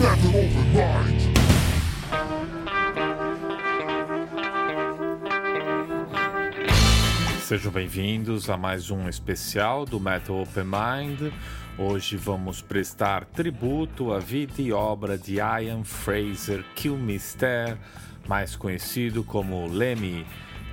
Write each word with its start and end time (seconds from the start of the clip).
Open 0.00 0.32
mind. 0.72 1.20
Sejam 7.42 7.70
bem-vindos 7.70 8.48
a 8.48 8.56
mais 8.56 8.90
um 8.90 9.10
especial 9.10 9.84
do 9.84 10.00
Metal 10.00 10.40
Open 10.40 10.64
Mind. 10.64 11.30
Hoje 11.76 12.16
vamos 12.16 12.62
prestar 12.62 13.26
tributo 13.26 14.14
à 14.14 14.18
vida 14.18 14.54
e 14.62 14.72
obra 14.72 15.18
de 15.18 15.34
Ian 15.34 15.84
Fraser 15.84 16.64
Kilmister, 16.74 17.76
mais 18.26 18.56
conhecido 18.56 19.22
como 19.22 19.68
Lemmy, 19.68 20.24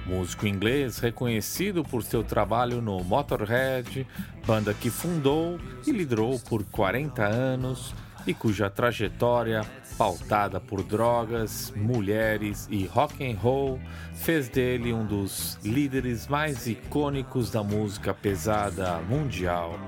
músico 0.05 0.47
inglês 0.47 0.99
reconhecido 0.99 1.83
por 1.83 2.01
seu 2.01 2.23
trabalho 2.23 2.81
no 2.81 3.03
Motorhead, 3.03 4.07
banda 4.45 4.73
que 4.73 4.89
fundou 4.89 5.59
e 5.85 5.91
liderou 5.91 6.39
por 6.39 6.63
40 6.63 7.25
anos 7.25 7.93
e 8.27 8.33
cuja 8.33 8.69
trajetória, 8.69 9.65
pautada 9.97 10.59
por 10.59 10.83
drogas, 10.83 11.73
mulheres 11.73 12.67
e 12.69 12.85
rock 12.85 13.25
and 13.25 13.37
roll, 13.37 13.79
fez 14.13 14.49
dele 14.49 14.91
um 14.91 15.05
dos 15.05 15.57
líderes 15.63 16.27
mais 16.27 16.67
icônicos 16.67 17.49
da 17.49 17.63
música 17.63 18.13
pesada 18.13 18.99
mundial. 18.99 19.79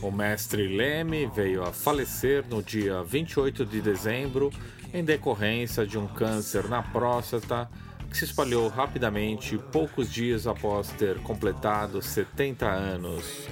O 0.00 0.12
mestre 0.12 0.68
Leme 0.68 1.26
veio 1.34 1.64
a 1.64 1.72
falecer 1.72 2.44
no 2.48 2.62
dia 2.62 3.02
28 3.02 3.66
de 3.66 3.80
dezembro 3.80 4.50
em 4.92 5.02
decorrência 5.02 5.84
de 5.84 5.98
um 5.98 6.06
câncer 6.06 6.68
na 6.68 6.82
próstata 6.82 7.68
que 8.08 8.18
se 8.18 8.26
espalhou 8.26 8.68
rapidamente 8.68 9.58
poucos 9.72 10.12
dias 10.12 10.46
após 10.46 10.88
ter 10.90 11.18
completado 11.20 12.00
70 12.00 12.64
anos. 12.64 13.48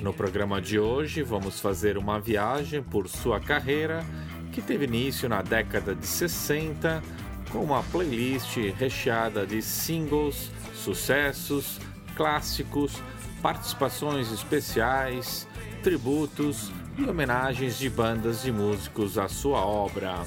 No 0.00 0.12
programa 0.12 0.60
de 0.60 0.78
hoje, 0.78 1.22
vamos 1.22 1.58
fazer 1.58 1.96
uma 1.96 2.20
viagem 2.20 2.82
por 2.82 3.08
sua 3.08 3.40
carreira, 3.40 4.04
que 4.52 4.60
teve 4.60 4.84
início 4.84 5.28
na 5.28 5.40
década 5.40 5.94
de 5.94 6.06
60, 6.06 7.02
com 7.50 7.64
uma 7.64 7.82
playlist 7.84 8.56
recheada 8.78 9.46
de 9.46 9.62
singles, 9.62 10.50
sucessos, 10.74 11.80
clássicos, 12.14 13.02
participações 13.40 14.30
especiais, 14.30 15.48
tributos 15.82 16.70
e 16.98 17.08
homenagens 17.08 17.78
de 17.78 17.88
bandas 17.88 18.44
e 18.44 18.52
músicos 18.52 19.16
à 19.16 19.28
sua 19.28 19.60
obra. 19.64 20.24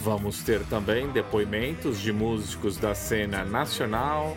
Vamos 0.00 0.42
ter 0.42 0.60
também 0.66 1.08
depoimentos 1.10 2.00
de 2.00 2.12
músicos 2.12 2.76
da 2.76 2.94
cena 2.94 3.44
nacional, 3.44 4.36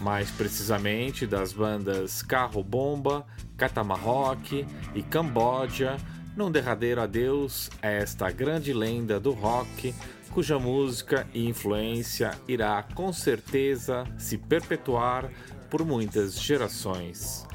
mais 0.00 0.30
precisamente 0.30 1.26
das 1.26 1.52
bandas 1.52 2.22
Carro 2.22 2.62
Bomba, 2.62 3.24
Catamarroque 3.56 4.66
e 4.94 5.02
Camboja, 5.02 5.96
num 6.36 6.50
derradeiro 6.50 7.00
adeus 7.00 7.70
a 7.82 7.88
esta 7.88 8.30
grande 8.30 8.72
lenda 8.72 9.20
do 9.20 9.32
rock, 9.32 9.94
cuja 10.30 10.58
música 10.58 11.26
e 11.32 11.48
influência 11.48 12.32
irá 12.48 12.82
com 12.94 13.12
certeza 13.12 14.04
se 14.18 14.36
perpetuar 14.36 15.30
por 15.70 15.84
muitas 15.84 16.40
gerações. 16.40 17.46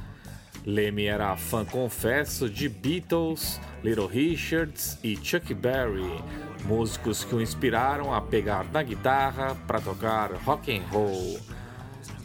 Lemmy 0.66 1.06
era 1.06 1.36
fã 1.36 1.66
confesso 1.66 2.50
de 2.50 2.68
Beatles, 2.68 3.60
Little 3.84 4.08
Richards 4.08 4.98
e 5.04 5.16
Chuck 5.16 5.54
Berry, 5.54 6.24
músicos 6.66 7.24
que 7.24 7.34
o 7.34 7.42
inspiraram 7.42 8.14
a 8.14 8.22
pegar 8.22 8.66
na 8.72 8.84
guitarra 8.84 9.56
para 9.68 9.80
tocar 9.80 10.34
rock 10.44 10.76
and 10.76 10.84
roll. 10.92 11.40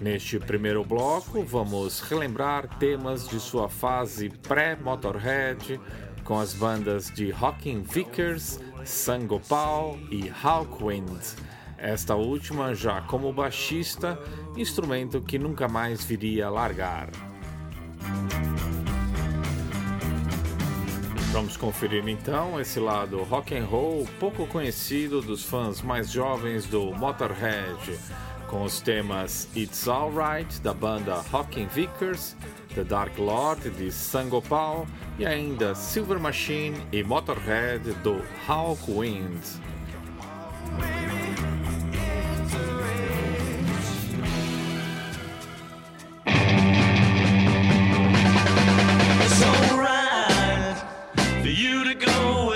Neste 0.05 0.38
primeiro 0.38 0.84
bloco, 0.84 1.42
vamos 1.42 2.00
relembrar 2.00 2.69
temas 2.78 3.27
de 3.27 3.41
sua 3.41 3.70
fase 3.70 4.28
pré-Motorhead 4.28 5.80
com 6.22 6.38
as 6.38 6.52
bandas 6.52 7.11
de 7.11 7.30
Rockin' 7.30 7.80
Vickers, 7.80 8.61
Sangopal 8.84 9.98
e 10.11 10.30
Hawkwind. 10.42 11.39
Esta 11.79 12.14
última 12.17 12.74
já 12.74 13.01
como 13.01 13.33
baixista, 13.33 14.20
instrumento 14.58 15.23
que 15.23 15.39
nunca 15.39 15.68
mais 15.68 16.05
viria 16.05 16.48
a 16.48 16.50
largar. 16.50 17.08
Vamos 21.33 21.56
conferir 21.56 22.06
então 22.06 22.61
esse 22.61 22.79
lado 22.79 23.23
rock 23.23 23.56
and 23.56 23.64
roll 23.64 24.06
pouco 24.20 24.46
conhecido 24.46 25.23
dos 25.23 25.45
fãs 25.45 25.80
mais 25.80 26.12
jovens 26.12 26.67
do 26.67 26.92
Motorhead 26.92 27.98
com 28.48 28.62
os 28.62 28.80
temas 28.80 29.48
It's 29.55 29.88
Alright 29.88 30.60
da 30.60 30.72
banda 30.72 31.16
Rockin' 31.30 31.66
Vickers, 31.66 32.36
The 32.74 32.84
Dark 32.84 33.18
Lord 33.18 33.70
de 33.70 33.90
Sangopal 33.90 34.86
e 35.18 35.27
ainda 35.27 35.74
Silver 35.74 36.18
Machine 36.18 36.77
e 36.92 37.02
Motorhead 37.02 37.92
do 38.02 38.20
Hawkwind. 38.46 39.42
Her 40.80 41.14
walking 52.05 52.46
with 52.46 52.54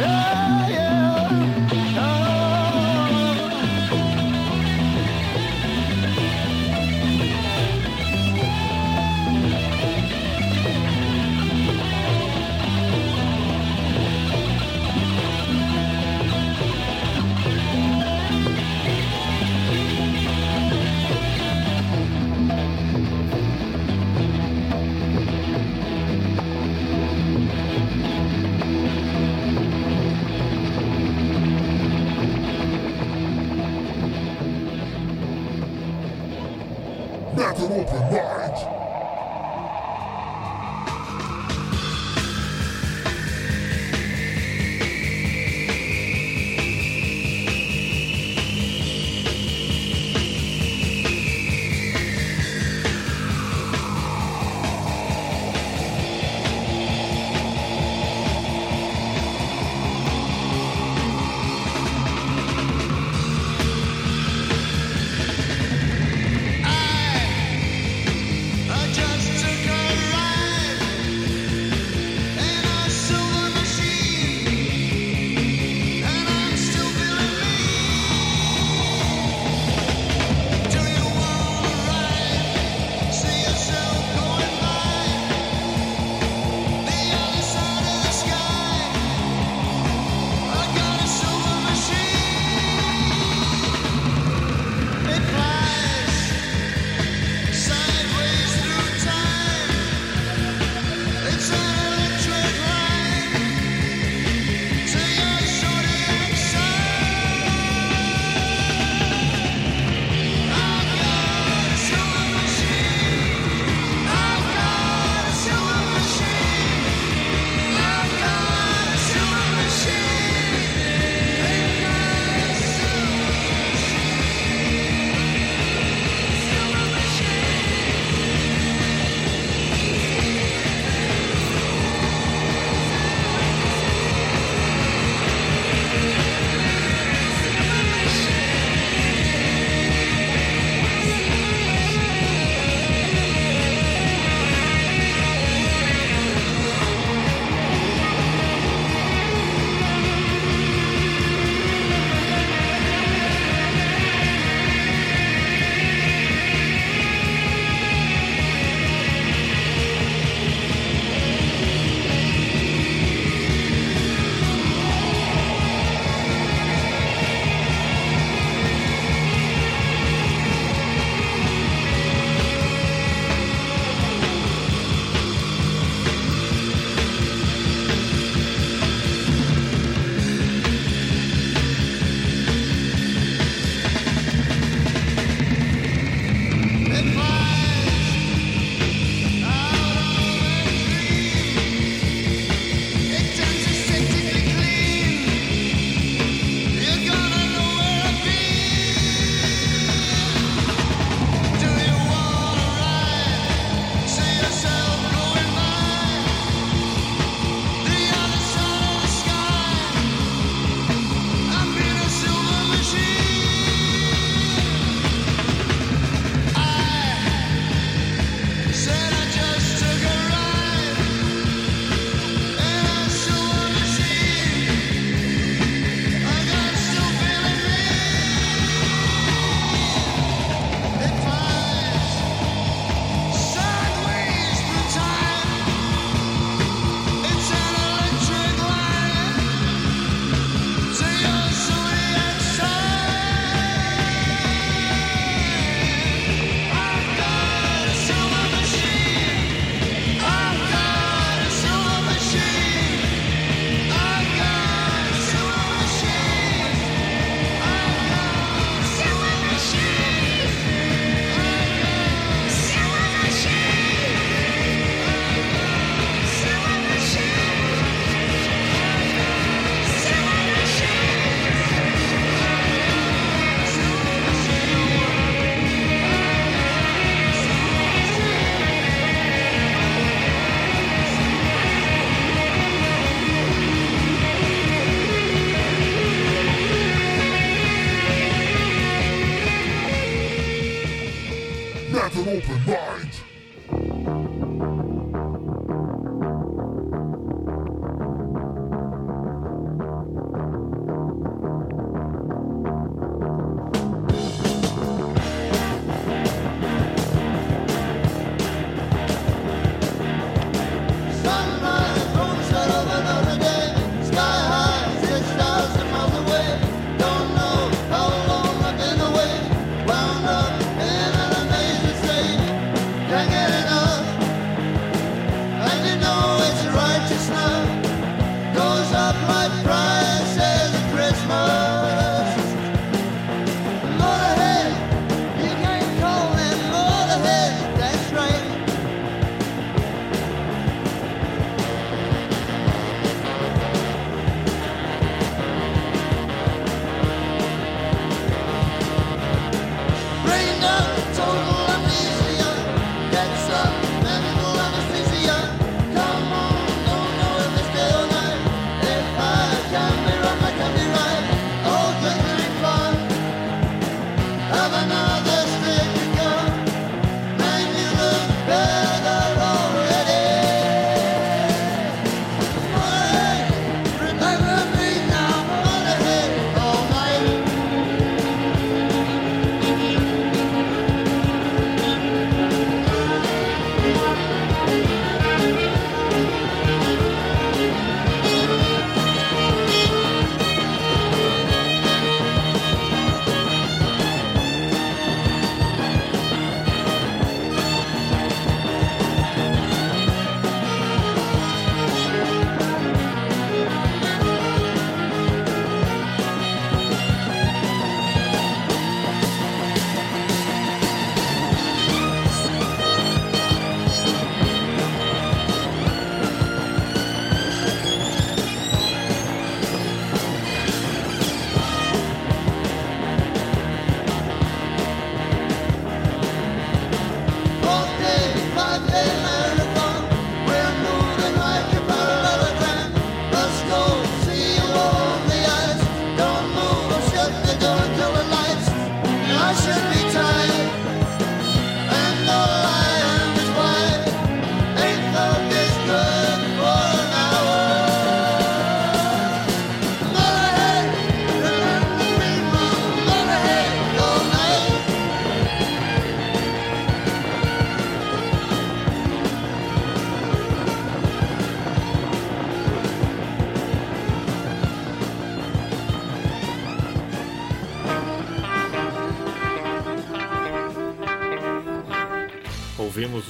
Yeah, 0.00 0.69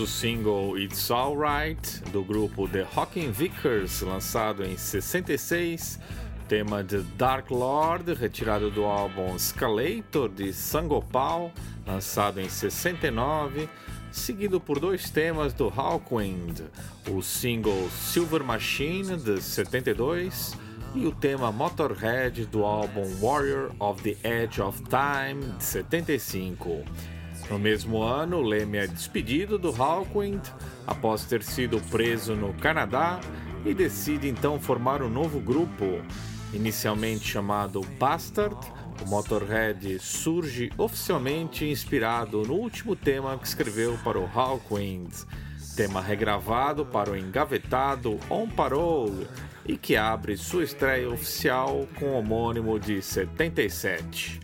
o 0.00 0.06
single 0.06 0.78
It's 0.78 1.10
Alright 1.10 2.00
do 2.10 2.24
grupo 2.24 2.66
The 2.66 2.86
Rockin' 2.94 3.30
Vickers, 3.30 4.00
lançado 4.00 4.64
em 4.64 4.76
66, 4.76 6.00
tema 6.48 6.82
de 6.82 7.02
Dark 7.18 7.50
Lord, 7.50 8.14
retirado 8.14 8.70
do 8.70 8.84
álbum 8.84 9.38
Scalator 9.38 10.30
de 10.30 10.54
Sangopal, 10.54 11.52
lançado 11.86 12.40
em 12.40 12.48
69, 12.48 13.68
seguido 14.10 14.58
por 14.58 14.80
dois 14.80 15.10
temas 15.10 15.52
do 15.52 15.68
Hawkwind, 15.68 16.62
o 17.10 17.20
single 17.20 17.90
Silver 17.90 18.42
Machine 18.42 19.18
de 19.18 19.42
72 19.42 20.56
e 20.94 21.06
o 21.06 21.12
tema 21.12 21.52
Motorhead 21.52 22.46
do 22.46 22.64
álbum 22.64 23.04
Warrior 23.20 23.72
of 23.78 24.02
the 24.02 24.16
Edge 24.26 24.62
of 24.62 24.82
Time 24.84 25.58
de 25.58 25.64
75. 25.64 26.84
No 27.50 27.58
mesmo 27.58 28.00
ano, 28.00 28.40
Leme 28.40 28.78
é 28.78 28.86
despedido 28.86 29.58
do 29.58 29.70
Hawkwind 29.70 30.40
após 30.86 31.24
ter 31.24 31.42
sido 31.42 31.80
preso 31.90 32.36
no 32.36 32.54
Canadá 32.54 33.18
e 33.66 33.74
decide 33.74 34.28
então 34.28 34.60
formar 34.60 35.02
um 35.02 35.10
novo 35.10 35.40
grupo. 35.40 36.00
Inicialmente 36.52 37.26
chamado 37.26 37.80
Bastard, 37.98 38.56
o 39.04 39.08
Motorhead 39.08 39.98
surge 39.98 40.70
oficialmente 40.78 41.64
inspirado 41.64 42.42
no 42.42 42.54
último 42.54 42.94
tema 42.94 43.36
que 43.36 43.48
escreveu 43.48 43.98
para 44.04 44.18
o 44.18 44.30
Hawkwind, 44.32 45.10
tema 45.74 46.00
regravado 46.00 46.86
para 46.86 47.10
o 47.10 47.16
engavetado 47.16 48.16
On 48.30 48.48
Parole 48.48 49.26
e 49.66 49.76
que 49.76 49.96
abre 49.96 50.36
sua 50.36 50.62
estreia 50.62 51.10
oficial 51.10 51.88
com 51.98 52.10
o 52.10 52.18
homônimo 52.18 52.78
de 52.78 53.02
77. 53.02 54.38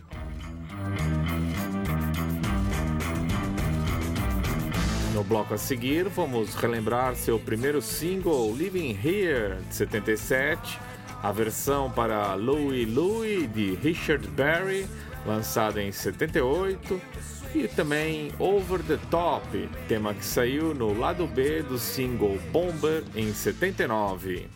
No 5.17 5.23
bloco 5.23 5.55
a 5.55 5.57
seguir, 5.57 6.07
vamos 6.09 6.53
relembrar 6.53 7.15
seu 7.15 7.39
primeiro 7.39 7.81
single, 7.81 8.53
Living 8.55 8.91
Here, 9.03 9.63
de 9.67 9.73
77, 9.73 10.79
a 11.23 11.31
versão 11.31 11.89
para 11.89 12.35
Louie 12.35 12.85
Louie, 12.85 13.47
de 13.47 13.73
Richard 13.73 14.27
Berry, 14.27 14.85
lançada 15.25 15.81
em 15.81 15.91
78, 15.91 17.01
e 17.55 17.67
também 17.67 18.31
Over 18.37 18.83
the 18.83 18.99
Top, 19.09 19.41
tema 19.87 20.13
que 20.13 20.23
saiu 20.23 20.75
no 20.75 20.95
lado 20.95 21.25
B 21.25 21.63
do 21.63 21.79
single 21.79 22.37
Bomber 22.51 23.03
em 23.15 23.33
79. 23.33 24.47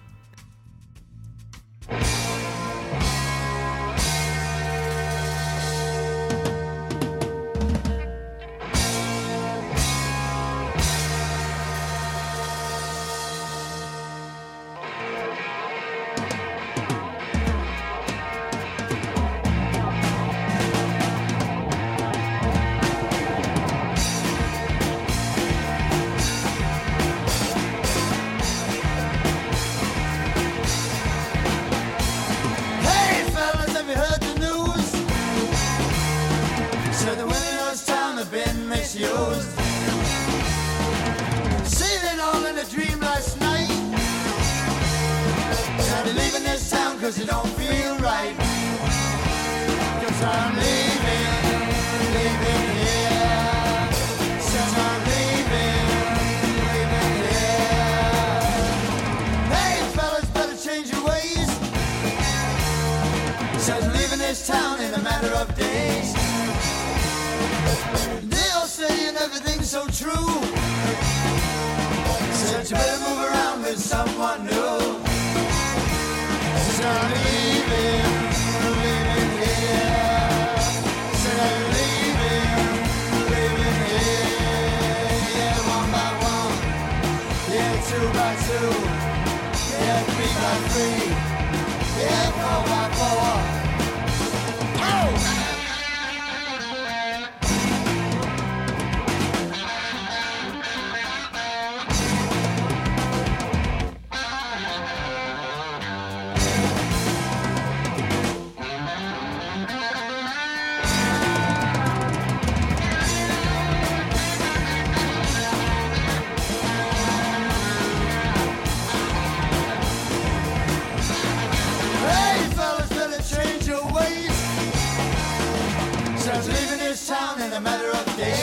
matter 127.61 127.89
of 127.91 128.17
days. 128.17 128.40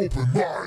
Open 0.00 0.32
mind. 0.32 0.59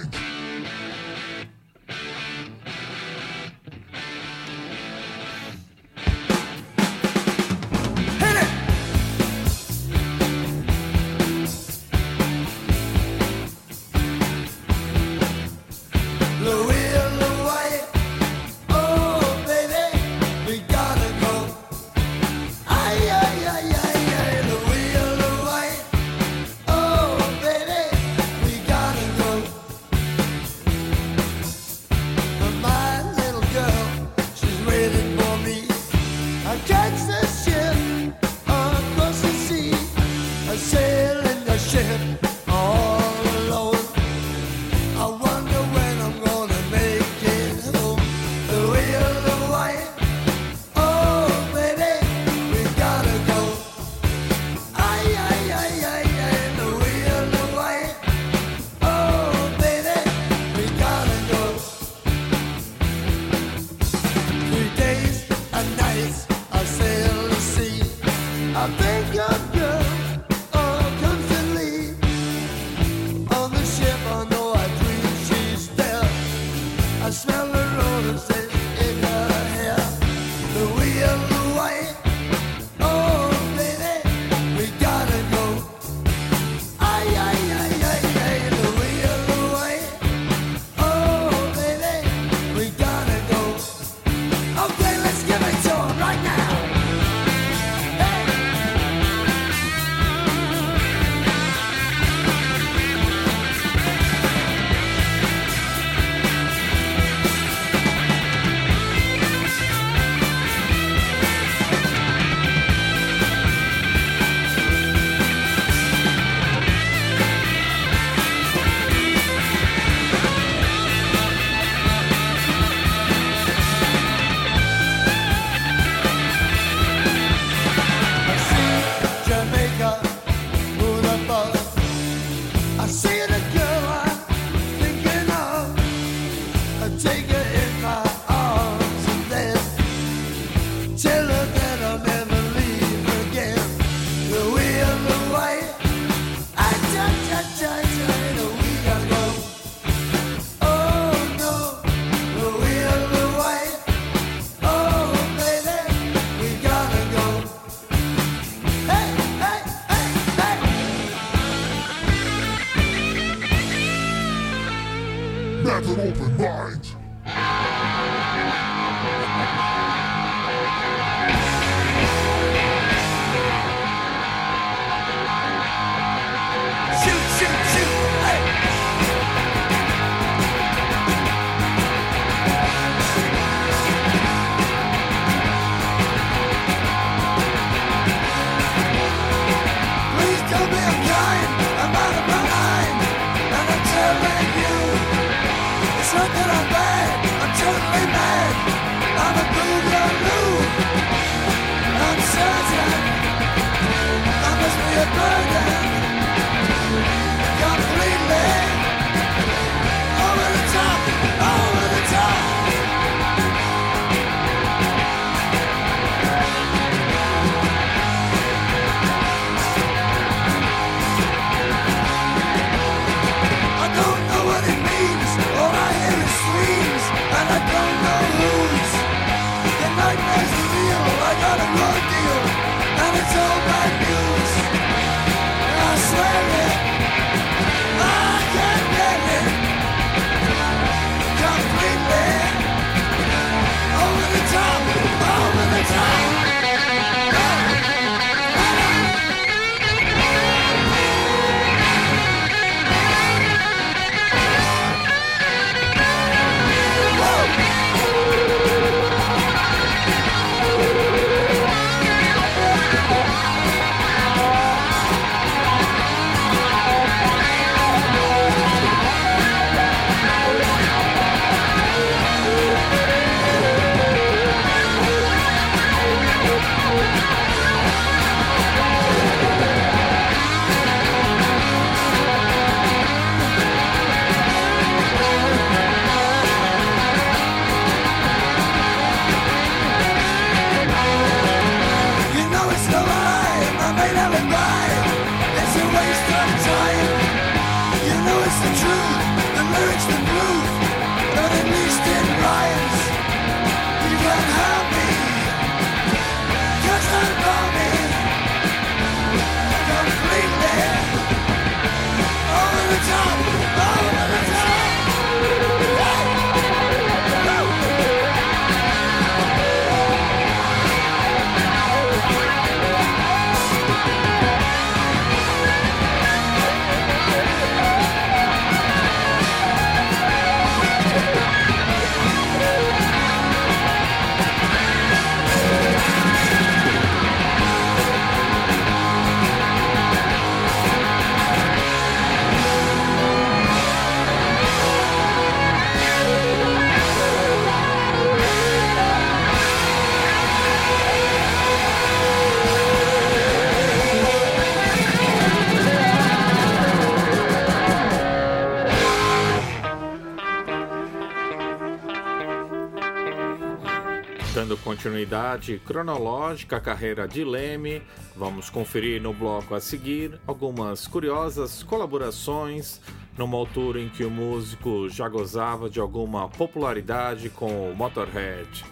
Continuidade 365.04 365.82
cronológica 365.86 366.78
à 366.78 366.80
carreira 366.80 367.28
de 367.28 367.44
Leme, 367.44 368.02
vamos 368.38 368.70
conferir 368.70 369.22
no 369.22 369.34
bloco 369.34 369.76
a 369.76 369.82
seguir 369.82 370.40
algumas 370.48 371.06
curiosas 371.08 371.84
colaborações 371.84 373.02
numa 373.38 373.58
altura 373.58 374.00
em 374.00 374.08
que 374.08 374.24
o 374.24 374.32
músico 374.32 375.10
já 375.10 375.28
gozava 375.28 375.90
de 375.90 376.00
alguma 376.00 376.48
popularidade 376.48 377.50
com 377.50 377.92
o 377.92 377.94
Motorhead. 377.94 378.86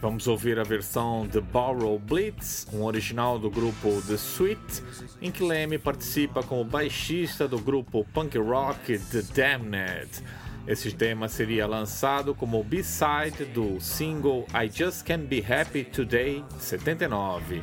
Vamos 0.00 0.26
ouvir 0.26 0.58
a 0.58 0.64
versão 0.64 1.28
The 1.30 1.42
Borrow 1.42 1.98
Blitz, 1.98 2.66
um 2.72 2.84
original 2.84 3.38
do 3.38 3.50
grupo 3.50 4.00
The 4.06 4.14
Sweet, 4.14 4.82
em 5.20 5.30
que 5.30 5.44
Leme 5.44 5.76
participa 5.76 6.42
como 6.42 6.64
baixista 6.64 7.46
do 7.46 7.58
grupo 7.58 8.06
punk 8.14 8.38
rock 8.38 8.98
The 8.98 9.20
Damned. 9.34 10.24
Esse 10.68 10.92
tema 10.92 11.28
seria 11.28 11.66
lançado 11.66 12.34
como 12.34 12.62
B-side 12.62 13.46
do 13.54 13.80
single 13.80 14.44
I 14.52 14.68
Just 14.70 15.02
Can't 15.02 15.24
Be 15.26 15.42
Happy 15.42 15.82
Today, 15.82 16.44
79. 16.58 17.62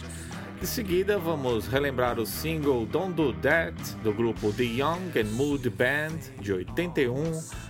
Em 0.60 0.66
seguida, 0.66 1.20
vamos 1.20 1.68
relembrar 1.68 2.20
o 2.20 2.26
single 2.26 2.84
Don't 2.88 3.14
Do 3.14 3.32
That 3.34 3.76
do 4.02 4.12
grupo 4.12 4.52
The 4.52 4.64
Young 4.64 5.12
and 5.16 5.36
Mood 5.36 5.70
Band, 5.70 6.18
de 6.42 6.52
81, 6.52 7.14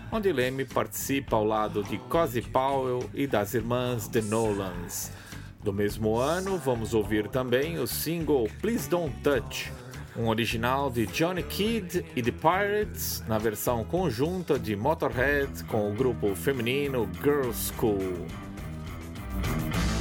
onde 0.10 0.32
Leme 0.32 0.64
participa 0.64 1.36
ao 1.36 1.44
lado 1.44 1.84
de 1.84 1.98
Cozy 1.98 2.42
Powell 2.42 3.10
e 3.14 3.28
das 3.28 3.54
irmãs 3.54 4.08
The 4.08 4.22
Nolans. 4.22 5.12
Do 5.62 5.74
mesmo 5.74 6.16
ano, 6.16 6.58
vamos 6.58 6.94
ouvir 6.94 7.28
também 7.28 7.78
o 7.78 7.86
single 7.86 8.48
Please 8.62 8.90
Don't 8.90 9.14
Touch, 9.22 9.70
um 10.18 10.28
original 10.28 10.90
de 10.90 11.06
Johnny 11.08 11.44
Kidd 11.44 12.06
e 12.16 12.22
The 12.22 12.32
Pirates, 12.32 13.24
na 13.28 13.38
versão 13.38 13.84
conjunta 13.84 14.58
de 14.58 14.76
Motorhead 14.76 15.64
com 15.66 15.92
o 15.92 15.94
grupo 15.94 16.34
feminino 16.36 17.10
Girls 17.22 17.74
School. 17.74 18.26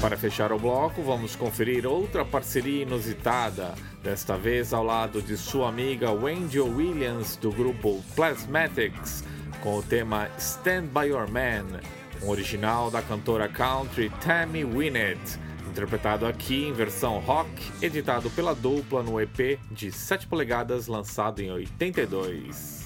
Para 0.01 0.17
fechar 0.17 0.53
o 0.53 0.59
bloco, 0.59 1.03
vamos 1.03 1.35
conferir 1.35 1.87
outra 1.87 2.25
parceria 2.25 2.83
inusitada, 2.83 3.75
desta 4.03 4.37
vez 4.37 4.73
ao 4.73 4.85
lado 4.85 5.23
de 5.23 5.37
sua 5.37 5.69
amiga 5.69 6.13
Wendy 6.13 6.61
Williams 6.61 7.37
do 7.37 7.51
grupo 7.51 8.05
Plasmatics, 8.15 9.25
com 9.63 9.79
o 9.79 9.83
tema 9.83 10.29
Stand 10.39 10.89
By 10.93 11.09
Your 11.09 11.29
Man, 11.31 11.81
um 12.23 12.29
original 12.29 12.91
da 12.91 13.01
cantora 13.01 13.49
country 13.49 14.13
Tammy 14.23 14.65
Wynette, 14.65 15.39
interpretado 15.75 16.25
aqui 16.25 16.69
em 16.69 16.73
versão 16.73 17.19
rock, 17.19 17.51
editado 17.83 18.31
pela 18.31 18.55
dupla 18.55 19.03
no 19.03 19.21
EP 19.21 19.59
de 19.73 19.91
7 19.91 20.29
polegadas 20.29 20.87
lançado 20.87 21.41
em 21.41 21.51
82. 21.51 22.84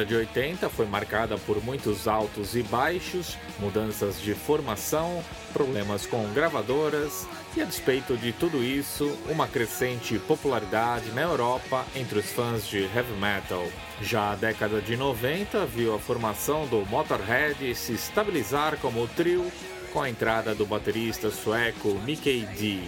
Década 0.00 0.04
de 0.04 0.14
80 0.14 0.68
foi 0.70 0.86
marcada 0.86 1.38
por 1.38 1.62
muitos 1.62 2.08
altos 2.08 2.54
e 2.54 2.62
baixos, 2.62 3.36
mudanças 3.58 4.20
de 4.20 4.34
formação, 4.34 5.22
problemas 5.52 6.06
com 6.06 6.26
gravadoras 6.32 7.26
e, 7.56 7.62
a 7.62 7.64
despeito 7.64 8.16
de 8.16 8.32
tudo 8.32 8.62
isso, 8.62 9.16
uma 9.28 9.46
crescente 9.46 10.18
popularidade 10.20 11.10
na 11.12 11.22
Europa 11.22 11.84
entre 11.94 12.18
os 12.18 12.30
fãs 12.32 12.66
de 12.66 12.82
heavy 12.94 13.12
metal. 13.18 13.64
Já 14.00 14.32
a 14.32 14.36
década 14.36 14.80
de 14.80 14.96
90 14.96 15.66
viu 15.66 15.94
a 15.94 15.98
formação 15.98 16.66
do 16.66 16.84
Motorhead 16.86 17.74
se 17.74 17.92
estabilizar 17.92 18.76
como 18.78 19.08
trio 19.08 19.50
com 19.92 20.00
a 20.00 20.08
entrada 20.08 20.54
do 20.54 20.64
baterista 20.64 21.30
sueco 21.30 21.94
Mickey 22.04 22.46
D. 22.58 22.80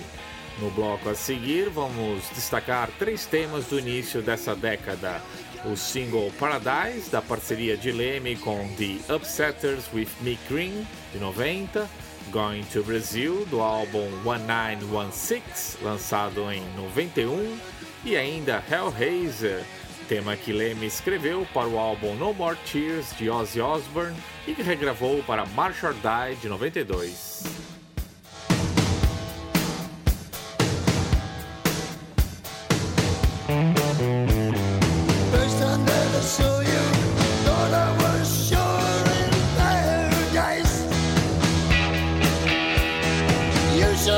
No 0.60 0.70
bloco 0.70 1.08
a 1.08 1.14
seguir, 1.14 1.68
vamos 1.70 2.22
destacar 2.34 2.90
três 2.98 3.26
temas 3.26 3.66
do 3.66 3.78
início 3.78 4.22
dessa 4.22 4.54
década. 4.54 5.20
O 5.64 5.76
single 5.76 6.30
Paradise, 6.38 7.10
da 7.10 7.22
parceria 7.22 7.76
de 7.76 7.92
Leme 7.92 8.36
com 8.36 8.68
The 8.76 9.14
Upsetters 9.14 9.84
with 9.92 10.08
Mick 10.20 10.40
Green, 10.48 10.86
de 11.12 11.18
90. 11.18 11.88
Going 12.30 12.62
to 12.72 12.82
Brazil, 12.84 13.44
do 13.46 13.60
álbum 13.60 14.08
1916, 14.22 15.78
lançado 15.82 16.50
em 16.52 16.62
91. 16.76 17.58
E 18.04 18.16
ainda 18.16 18.62
Hellraiser, 18.70 19.64
tema 20.08 20.36
que 20.36 20.52
Leme 20.52 20.86
escreveu 20.86 21.46
para 21.52 21.68
o 21.68 21.78
álbum 21.78 22.14
No 22.14 22.32
More 22.34 22.56
Tears, 22.70 23.16
de 23.16 23.28
Ozzy 23.28 23.60
Osbourne, 23.60 24.16
e 24.46 24.54
que 24.54 24.62
regravou 24.62 25.22
para 25.24 25.46
March 25.46 25.84
or 25.84 25.94
Die, 25.94 26.36
de 26.36 26.48
92. 26.48 27.42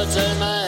birds 0.05 0.17
in 0.17 0.64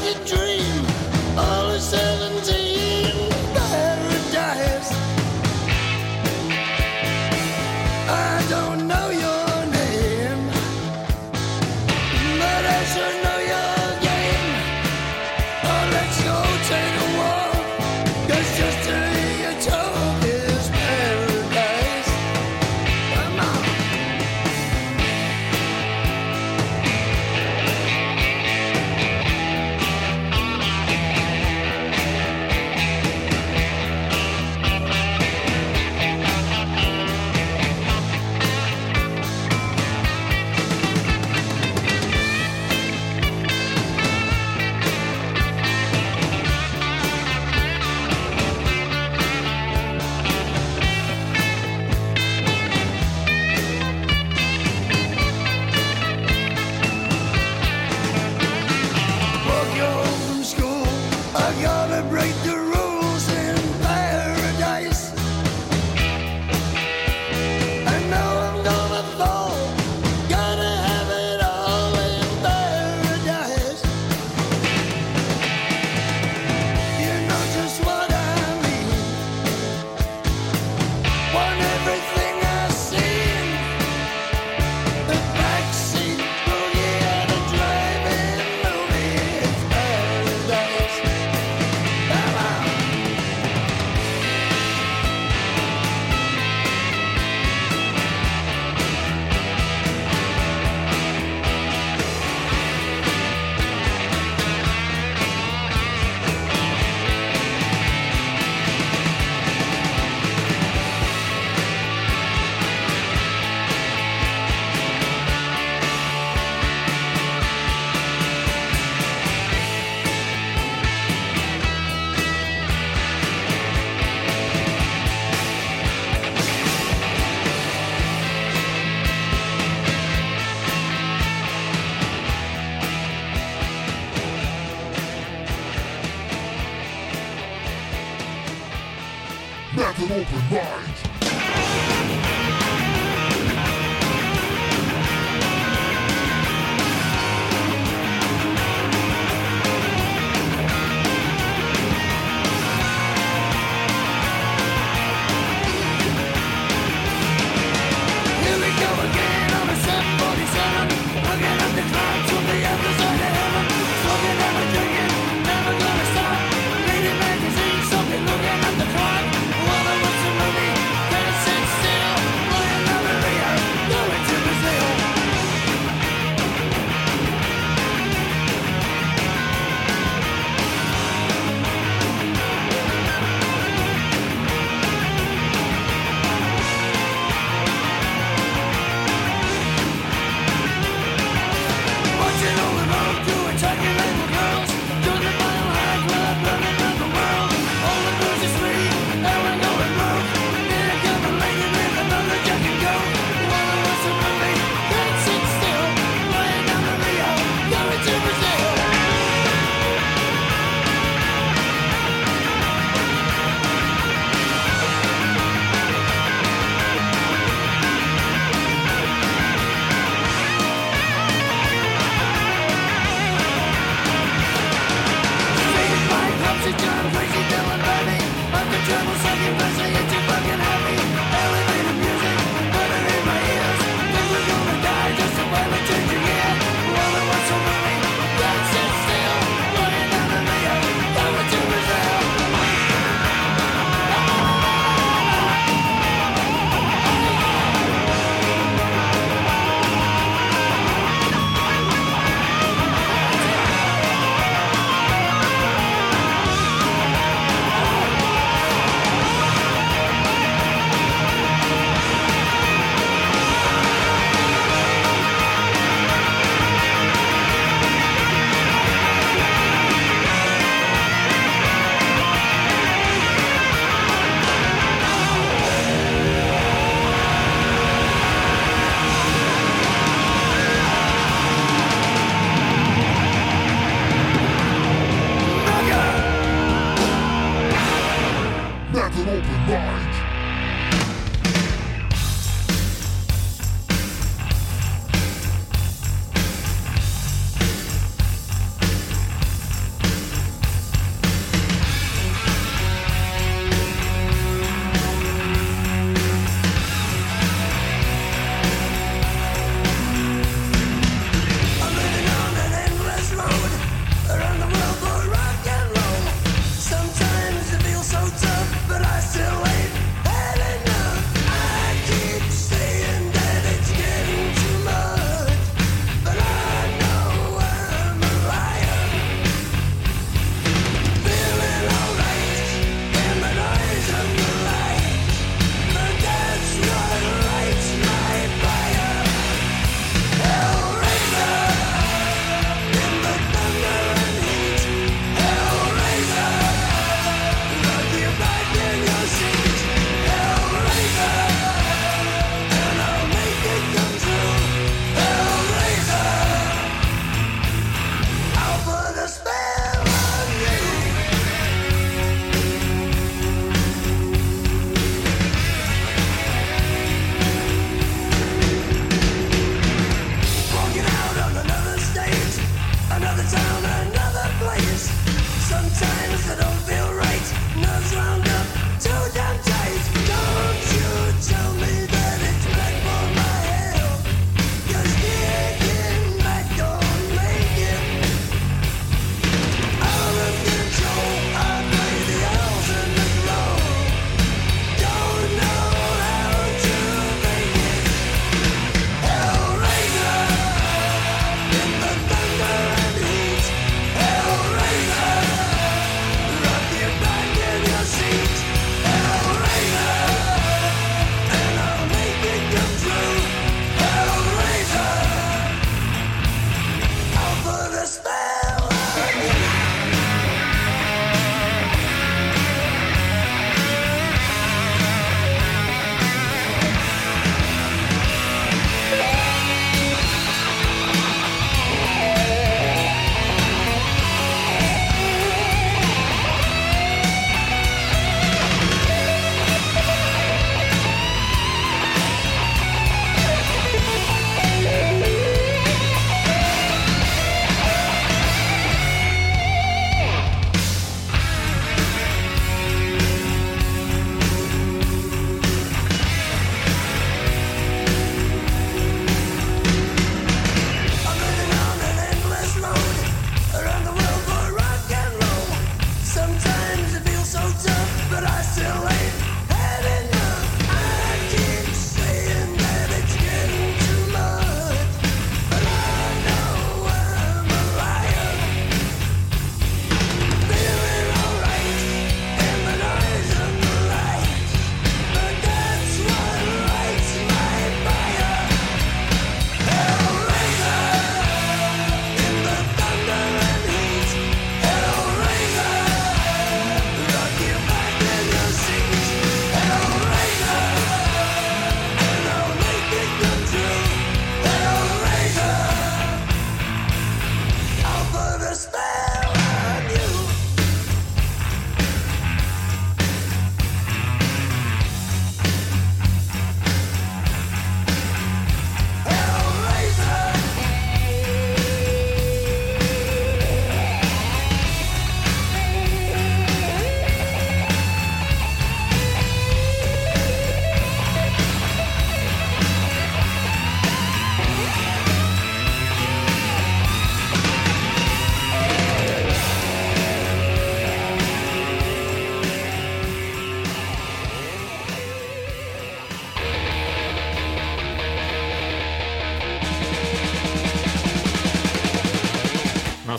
you 0.00 0.14
do? 0.24 0.41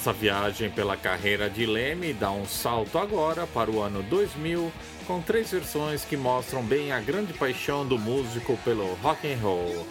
Nossa 0.06 0.20
viagem 0.20 0.70
pela 0.70 0.98
carreira 0.98 1.50
de 1.50 1.66
Leme 1.66 2.12
dá 2.12 2.30
um 2.30 2.46
salto 2.46 2.98
agora 2.98 3.48
para 3.48 3.72
o 3.72 3.82
ano 3.82 4.04
2000, 4.04 4.70
com 5.08 5.22
três 5.22 5.50
versões 5.50 6.04
que 6.04 6.18
mostram 6.18 6.62
bem 6.62 6.92
a 6.92 7.00
grande 7.00 7.32
paixão 7.32 7.88
do 7.88 7.98
músico 7.98 8.58
pelo 8.66 8.96
rock 8.96 9.32
and 9.32 9.38
roll. 9.38 9.88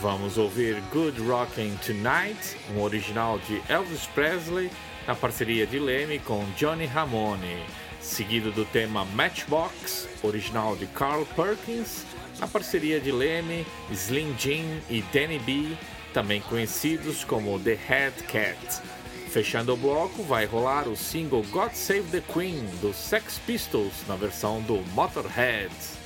Vamos 0.00 0.38
ouvir 0.38 0.80
Good 0.92 1.20
Rockin' 1.22 1.76
Tonight, 1.84 2.56
um 2.72 2.80
original 2.82 3.40
de 3.40 3.60
Elvis 3.68 4.06
Presley, 4.14 4.70
na 5.08 5.16
parceria 5.16 5.66
de 5.66 5.80
Leme 5.80 6.20
com 6.20 6.44
Johnny 6.56 6.86
Ramone, 6.86 7.66
seguido 8.00 8.52
do 8.52 8.64
tema 8.64 9.04
Matchbox, 9.06 10.08
original 10.22 10.76
de 10.76 10.86
Carl 10.86 11.26
Perkins, 11.34 12.06
na 12.38 12.46
parceria 12.46 13.00
de 13.00 13.10
Leme, 13.10 13.66
Slim 13.90 14.36
Jim 14.38 14.80
e 14.88 15.02
Danny 15.12 15.40
B, 15.40 15.76
também 16.14 16.40
conhecidos 16.42 17.24
como 17.24 17.58
The 17.58 17.74
Head 17.88 18.22
Cat. 18.22 18.97
Fechando 19.28 19.74
o 19.74 19.76
bloco, 19.76 20.22
vai 20.22 20.46
rolar 20.46 20.88
o 20.88 20.96
single 20.96 21.42
God 21.50 21.72
Save 21.72 22.04
the 22.10 22.22
Queen 22.32 22.64
dos 22.80 22.96
Sex 22.96 23.38
Pistols 23.46 23.92
na 24.08 24.16
versão 24.16 24.62
do 24.62 24.78
Motorhead. 24.94 25.97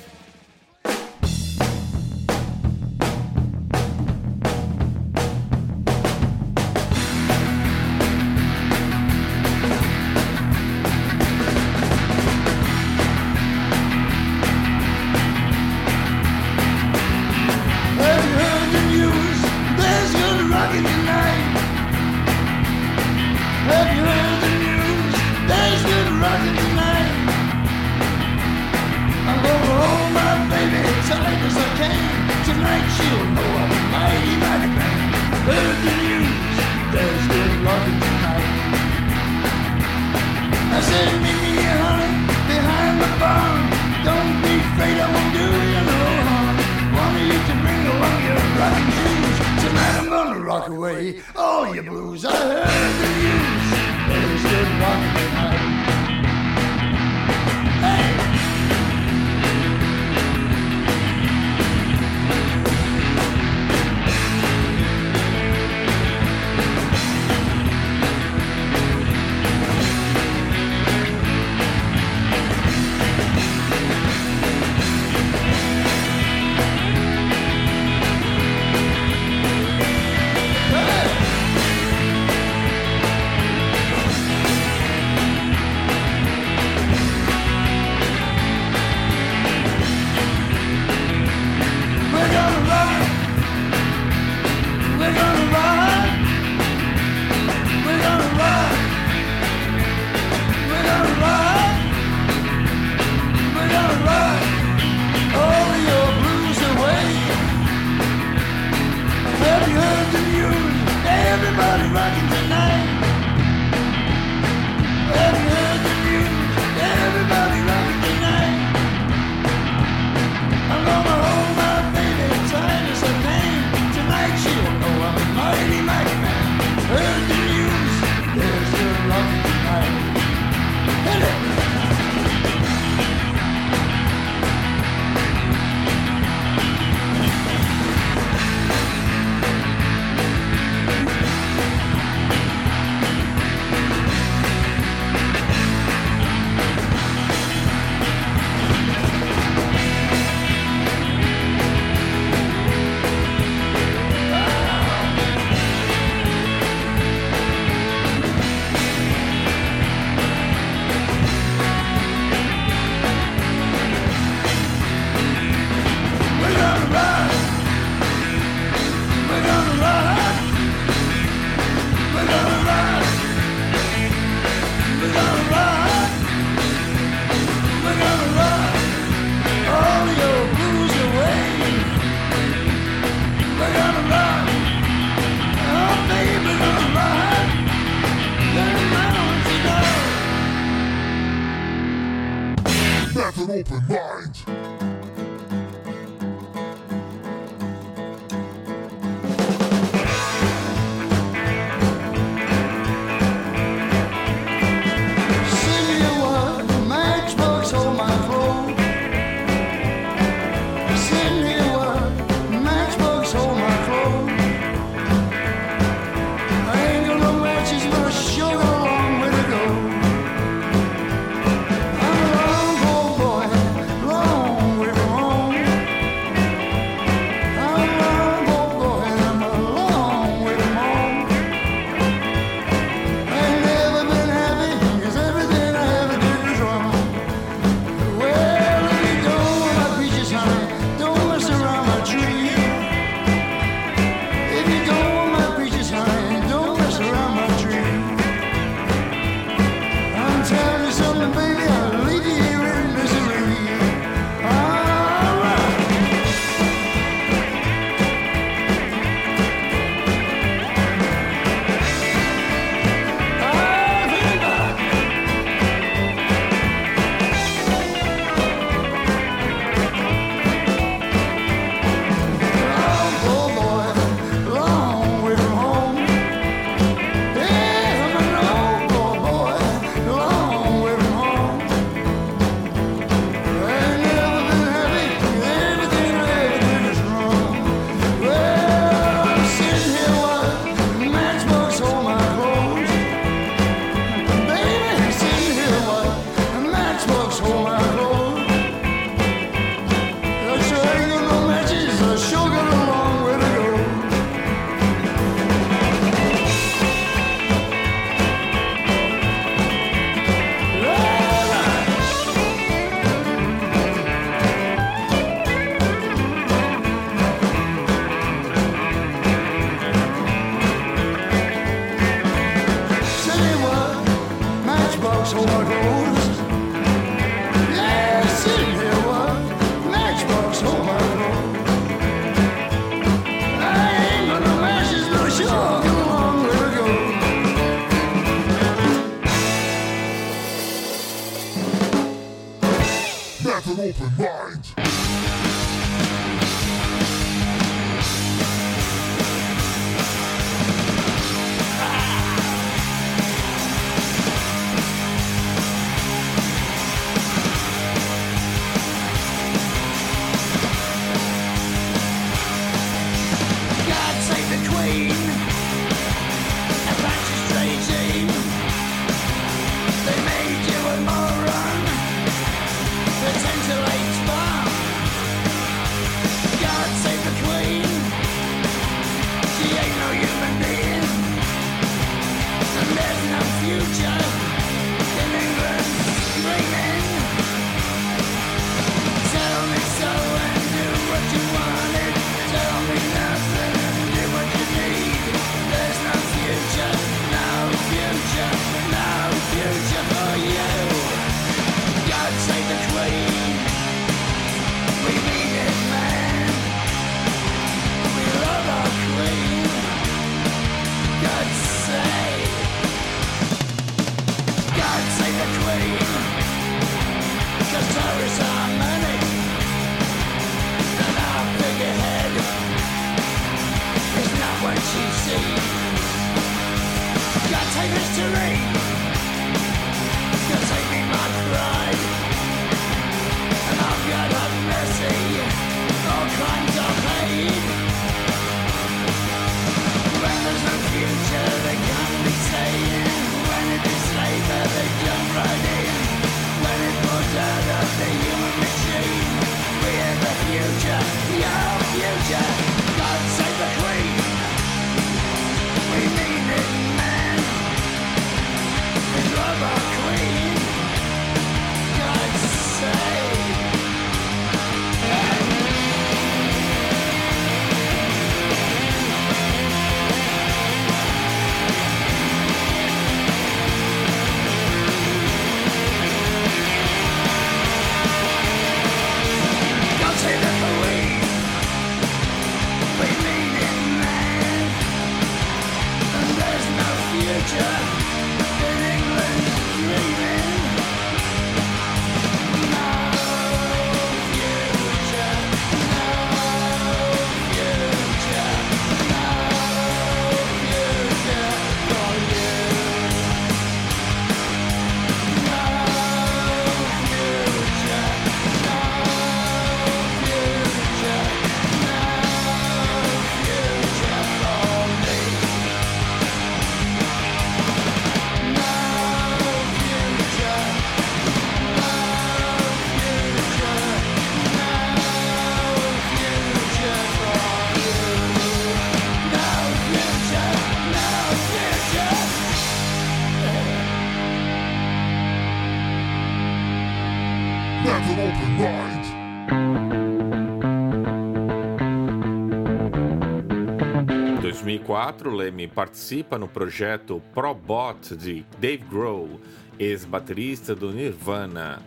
Em 544.39 544.41
2004, 544.41 545.35
Lemmy 545.35 545.67
participa 545.67 546.39
no 546.39 546.47
projeto 546.47 547.21
Probot 547.35 548.15
de 548.15 548.47
Dave 548.61 548.85
Grohl, 548.89 549.41
ex-baterista 549.81 550.77
do 550.77 550.93
Nirvana 550.93 551.83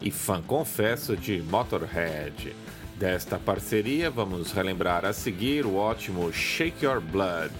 e 0.00 0.10
fã 0.10 0.42
confesso 0.42 1.16
de 1.16 1.40
Motorhead. 1.42 2.52
Desta 2.96 3.38
parceria, 3.38 4.10
vamos 4.10 4.50
relembrar 4.50 5.04
a 5.04 5.12
seguir 5.12 5.64
o 5.64 5.76
ótimo 5.76 6.32
Shake 6.32 6.84
Your 6.84 7.00
Blood. 7.00 7.54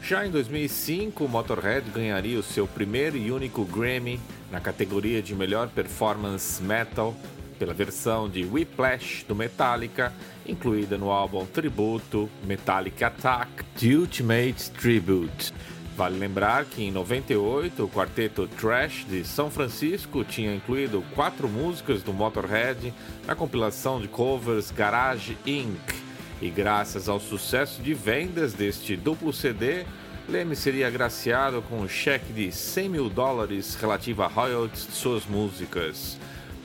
Já 0.00 0.26
em 0.26 0.30
2005, 0.30 1.28
Motorhead 1.28 1.90
ganharia 1.90 2.38
o 2.38 2.42
seu 2.42 2.66
primeiro 2.66 3.18
e 3.18 3.30
único 3.30 3.66
Grammy 3.66 4.18
na 4.50 4.60
categoria 4.60 5.22
de 5.22 5.34
melhor 5.34 5.68
performance 5.68 6.62
metal 6.62 7.14
pela 7.58 7.72
versão 7.72 8.28
de 8.28 8.44
Whiplash 8.44 9.24
do 9.26 9.34
Metallica, 9.34 10.12
incluída 10.46 10.98
no 10.98 11.10
álbum 11.10 11.44
tributo 11.46 12.28
Metallica 12.44 13.06
Attack 13.06 13.64
The 13.78 13.96
Ultimate 13.96 14.70
Tribute. 14.72 15.52
Vale 15.96 16.18
lembrar 16.18 16.66
que 16.66 16.84
em 16.84 16.90
98 16.90 17.84
o 17.84 17.88
quarteto 17.88 18.46
Trash 18.46 19.06
de 19.08 19.24
São 19.24 19.50
Francisco 19.50 20.22
tinha 20.24 20.54
incluído 20.54 21.02
quatro 21.14 21.48
músicas 21.48 22.02
do 22.02 22.12
Motorhead 22.12 22.92
na 23.26 23.34
compilação 23.34 23.98
de 23.98 24.06
covers 24.06 24.70
Garage 24.70 25.38
Inc. 25.46 25.94
E 26.42 26.50
graças 26.50 27.08
ao 27.08 27.18
sucesso 27.18 27.80
de 27.80 27.94
vendas 27.94 28.52
deste 28.52 28.94
duplo 28.94 29.32
CD, 29.32 29.86
Leme 30.28 30.56
seria 30.56 30.88
agraciado 30.88 31.62
com 31.62 31.78
um 31.78 31.88
cheque 31.88 32.32
de 32.32 32.50
100 32.50 32.88
mil 32.88 33.08
dólares 33.08 33.76
relativo 33.76 34.24
a 34.24 34.26
royalties 34.26 34.86
de 34.86 34.92
suas 34.92 35.24
músicas. 35.24 36.18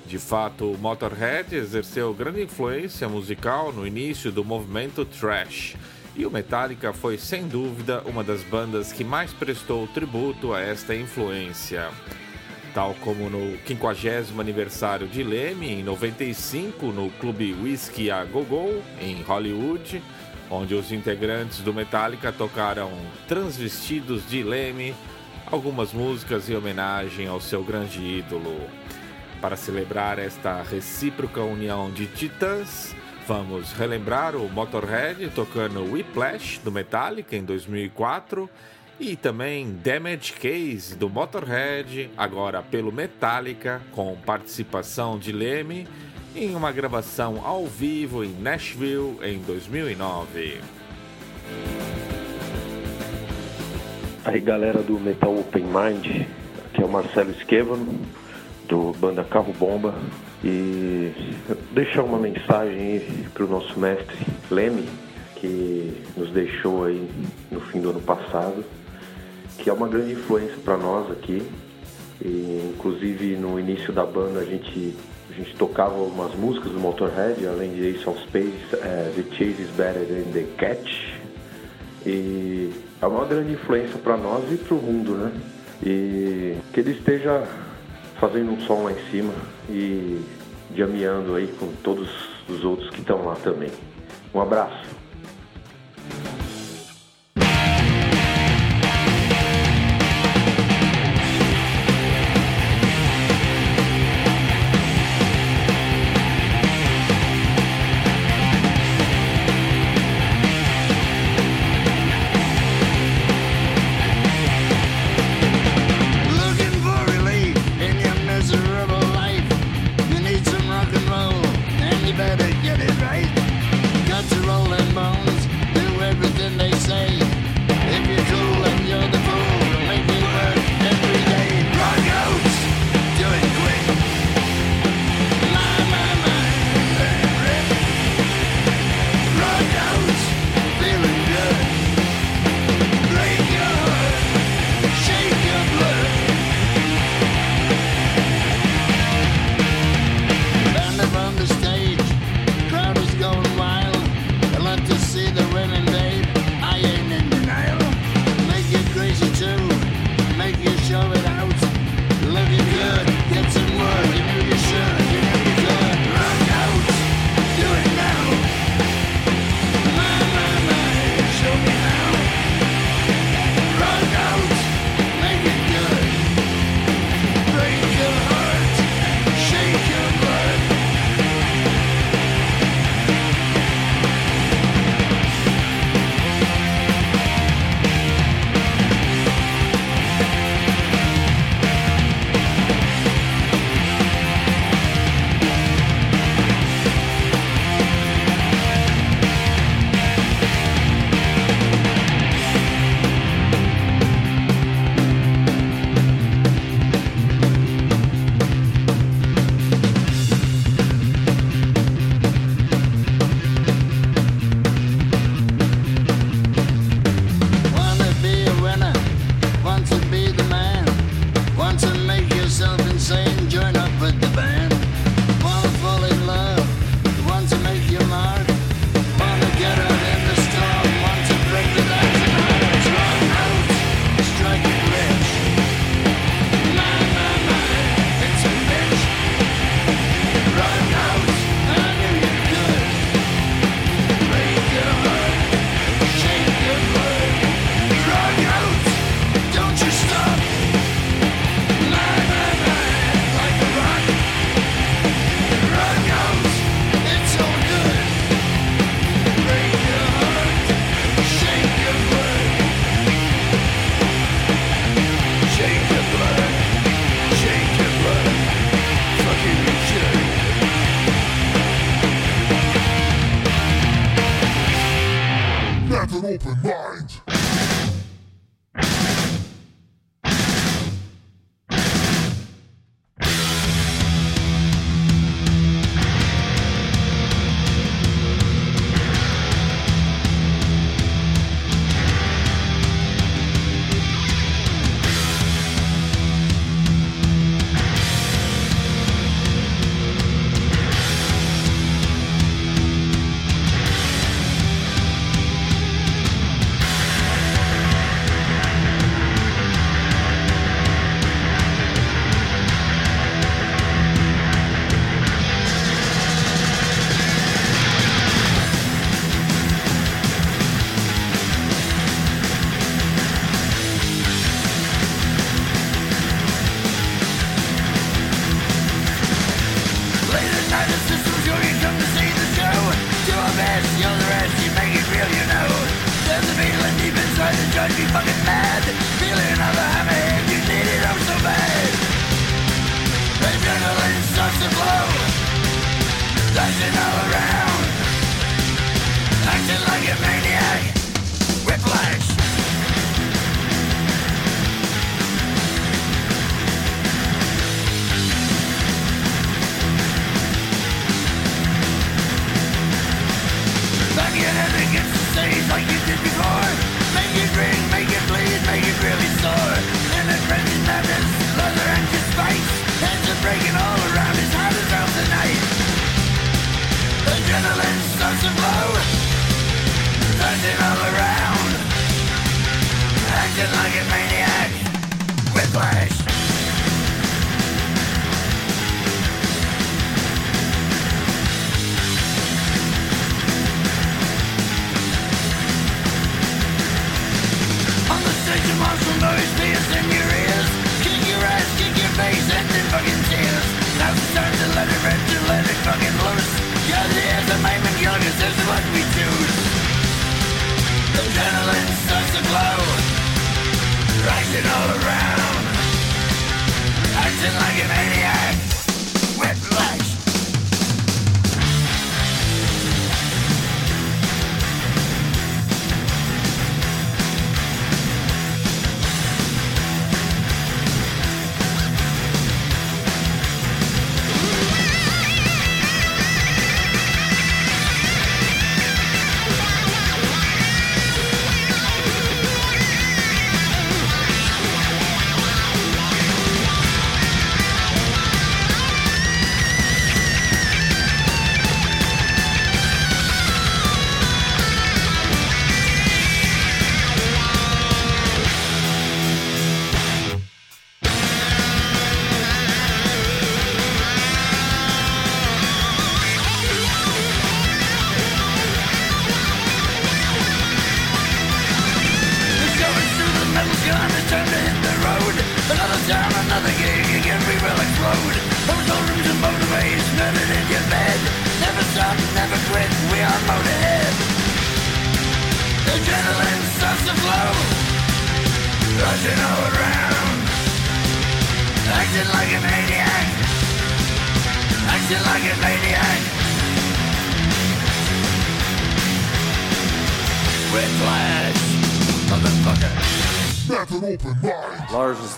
De 0.07 0.17
fato, 0.17 0.75
Motorhead 0.79 1.55
exerceu 1.55 2.11
grande 2.11 2.41
influência 2.41 3.07
musical 3.07 3.71
no 3.71 3.85
início 3.85 4.31
do 4.31 4.43
movimento 4.43 5.05
thrash, 5.05 5.75
e 6.15 6.25
o 6.25 6.31
Metallica 6.31 6.91
foi 6.91 7.19
sem 7.19 7.47
dúvida 7.47 8.01
uma 8.07 8.23
das 8.23 8.41
bandas 8.43 8.91
que 8.91 9.03
mais 9.03 9.31
prestou 9.31 9.87
tributo 9.87 10.53
a 10.53 10.59
esta 10.59 10.95
influência. 10.95 11.89
Tal 12.73 12.95
como 12.95 13.29
no 13.29 13.57
50 13.67 14.41
aniversário 14.41 15.07
de 15.07 15.23
Leme, 15.23 15.69
em 15.69 15.83
95, 15.83 16.87
no 16.87 17.11
clube 17.11 17.53
Whiskey 17.53 18.09
a 18.09 18.23
Go 18.25 18.43
Go, 18.43 18.81
em 18.99 19.21
Hollywood, 19.21 20.01
onde 20.51 20.75
os 20.75 20.91
integrantes 20.91 21.59
do 21.59 21.73
Metallica 21.73 22.31
tocaram 22.31 22.91
transvestidos 23.25 24.29
de 24.29 24.43
Leme, 24.43 24.93
algumas 25.49 25.93
músicas 25.93 26.49
em 26.49 26.55
homenagem 26.55 27.27
ao 27.27 27.39
seu 27.39 27.63
grande 27.63 28.01
ídolo. 28.01 28.59
Para 29.39 29.55
celebrar 29.55 30.19
esta 30.19 30.61
recíproca 30.61 31.41
união 31.41 31.89
de 31.89 32.05
titãs, 32.05 32.93
vamos 33.25 33.71
relembrar 33.71 34.35
o 34.35 34.49
Motorhead 34.49 35.29
tocando 35.29 35.89
Whiplash 35.89 36.59
do 36.59 36.71
Metallica 36.71 37.35
em 37.35 37.43
2004 37.45 38.49
e 38.99 39.15
também 39.15 39.79
Damage 39.83 40.33
Case 40.33 40.95
do 40.95 41.09
Motorhead, 41.09 42.11
agora 42.15 42.61
pelo 42.61 42.91
Metallica, 42.91 43.81
com 43.93 44.15
participação 44.17 45.17
de 45.17 45.31
Leme 45.31 45.87
em 46.35 46.55
uma 46.55 46.71
gravação 46.71 47.41
ao 47.45 47.65
vivo 47.65 48.23
em 48.23 48.33
Nashville 48.33 49.17
em 49.23 49.39
2009. 49.39 50.59
Aí 54.23 54.39
galera 54.39 54.81
do 54.81 54.99
Metal 54.99 55.35
Open 55.37 55.63
Mind, 55.63 56.27
aqui 56.65 56.81
é 56.81 56.85
o 56.85 56.89
Marcelo 56.89 57.31
Esquevano, 57.31 57.99
do 58.67 58.93
banda 58.93 59.23
Carro 59.23 59.51
Bomba, 59.53 59.93
e 60.43 61.11
deixar 61.71 62.03
uma 62.03 62.17
mensagem 62.17 62.77
aí 62.77 63.27
pro 63.33 63.47
nosso 63.47 63.79
mestre 63.79 64.15
Leme, 64.49 64.87
que 65.35 66.03
nos 66.15 66.29
deixou 66.31 66.85
aí 66.85 67.09
no 67.51 67.59
fim 67.61 67.81
do 67.81 67.89
ano 67.89 68.01
passado, 68.01 68.63
que 69.57 69.69
é 69.69 69.73
uma 69.73 69.87
grande 69.87 70.13
influência 70.13 70.57
para 70.63 70.77
nós 70.77 71.11
aqui. 71.11 71.41
E, 72.23 72.71
inclusive 72.75 73.35
no 73.35 73.59
início 73.59 73.91
da 73.91 74.05
banda 74.05 74.41
a 74.41 74.45
gente, 74.45 74.95
a 75.31 75.33
gente 75.33 75.55
tocava 75.55 75.95
umas 75.95 76.35
músicas 76.35 76.71
do 76.71 76.79
Motorhead, 76.79 77.45
além 77.47 77.73
de 77.73 77.87
Ace 77.87 78.07
of 78.09 78.21
Space, 78.23 78.53
é, 78.73 79.11
The 79.15 79.23
Chase 79.35 79.61
is 79.61 79.69
Better 79.69 80.05
Than 80.05 80.31
The 80.33 80.45
Catch. 80.57 81.21
E 82.05 82.71
é 83.01 83.07
uma 83.07 83.25
grande 83.25 83.53
influência 83.53 83.97
para 83.97 84.17
nós 84.17 84.51
e 84.51 84.57
para 84.57 84.75
o 84.75 84.81
mundo, 84.81 85.15
né? 85.15 85.31
E 85.83 86.57
que 86.73 86.79
ele 86.81 86.91
esteja 86.91 87.47
fazendo 88.19 88.51
um 88.51 88.59
som 88.61 88.83
lá 88.83 88.91
em 88.91 89.09
cima 89.09 89.33
e 89.69 90.21
jameando 90.75 91.35
aí 91.35 91.47
com 91.59 91.67
todos 91.81 92.09
os 92.49 92.63
outros 92.63 92.89
que 92.89 92.99
estão 92.99 93.25
lá 93.25 93.35
também. 93.35 93.71
Um 94.33 94.41
abraço. 94.41 95.00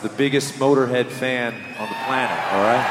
the 0.03 0.09
biggest 0.09 0.55
Motorhead 0.55 1.07
fan 1.07 1.53
on 1.79 1.87
the 1.87 1.95
planet, 2.05 2.37
all 2.51 2.61
right? 2.61 2.85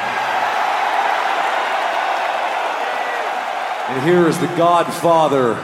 And 3.90 4.02
here 4.02 4.26
is 4.26 4.38
the 4.38 4.46
godfather 4.56 5.56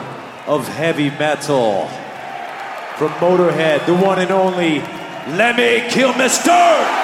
of 0.46 0.68
heavy 0.68 1.08
metal 1.08 1.86
from 2.98 3.08
Motorhead, 3.12 3.86
the 3.86 3.94
one 3.94 4.18
and 4.18 4.30
only 4.30 4.80
Lemmy 5.38 5.88
Kilmister! 5.88 6.97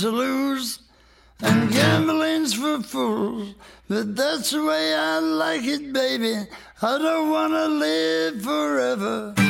to 0.00 0.10
lose, 0.10 0.78
and 1.42 1.70
gambling's 1.70 2.54
for 2.54 2.80
fools. 2.82 3.54
But 3.88 4.16
that's 4.16 4.50
the 4.50 4.64
way 4.64 4.94
I 4.94 5.18
like 5.18 5.64
it, 5.64 5.92
baby. 5.92 6.48
I 6.80 6.98
don't 6.98 7.28
wanna 7.28 7.68
live 7.68 8.42
forever. 8.42 9.49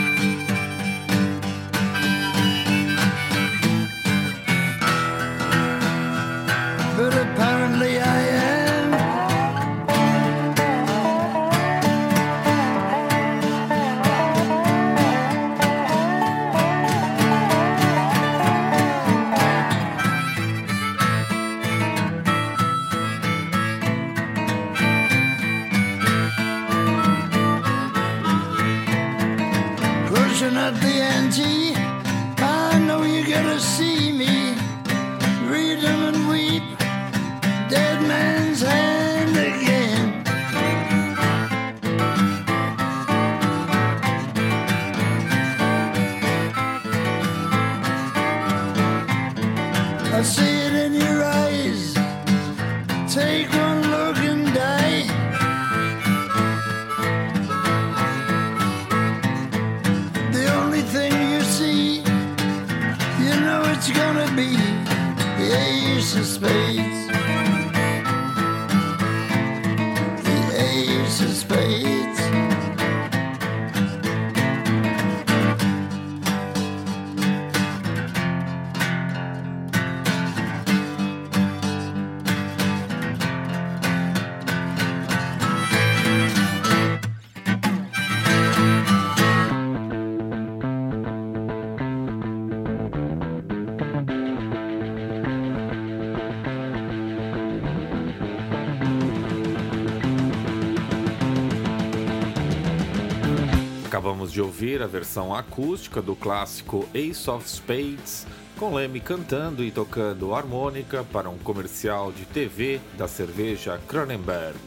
Acabamos 104.30 104.32
de 104.32 104.40
ouvir 104.40 104.82
a 104.82 104.86
versão 104.86 105.34
acústica 105.34 106.00
do 106.00 106.14
clássico 106.14 106.88
Ace 106.94 107.28
of 107.28 107.48
Spades, 107.48 108.26
com 108.56 108.74
Leme 108.74 109.00
cantando 109.00 109.64
e 109.64 109.72
tocando 109.72 110.34
harmônica 110.34 111.04
para 111.12 111.28
um 111.28 111.38
comercial 111.38 112.12
de 112.12 112.24
TV 112.26 112.80
da 112.96 113.08
cerveja 113.08 113.80
Kronenberg. 113.88 114.58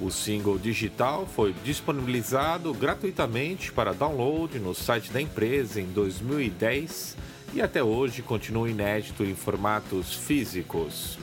O 0.00 0.10
single 0.10 0.58
digital 0.58 1.26
foi 1.26 1.54
disponibilizado 1.64 2.72
gratuitamente 2.72 3.72
para 3.72 3.92
download 3.92 4.58
no 4.58 4.74
site 4.74 5.10
da 5.10 5.20
empresa 5.20 5.80
em 5.80 5.86
2010 5.86 7.16
e 7.52 7.62
até 7.62 7.82
hoje 7.82 8.22
continua 8.22 8.70
inédito 8.70 9.24
em 9.24 9.34
formatos 9.34 10.14
físicos. 10.14 11.18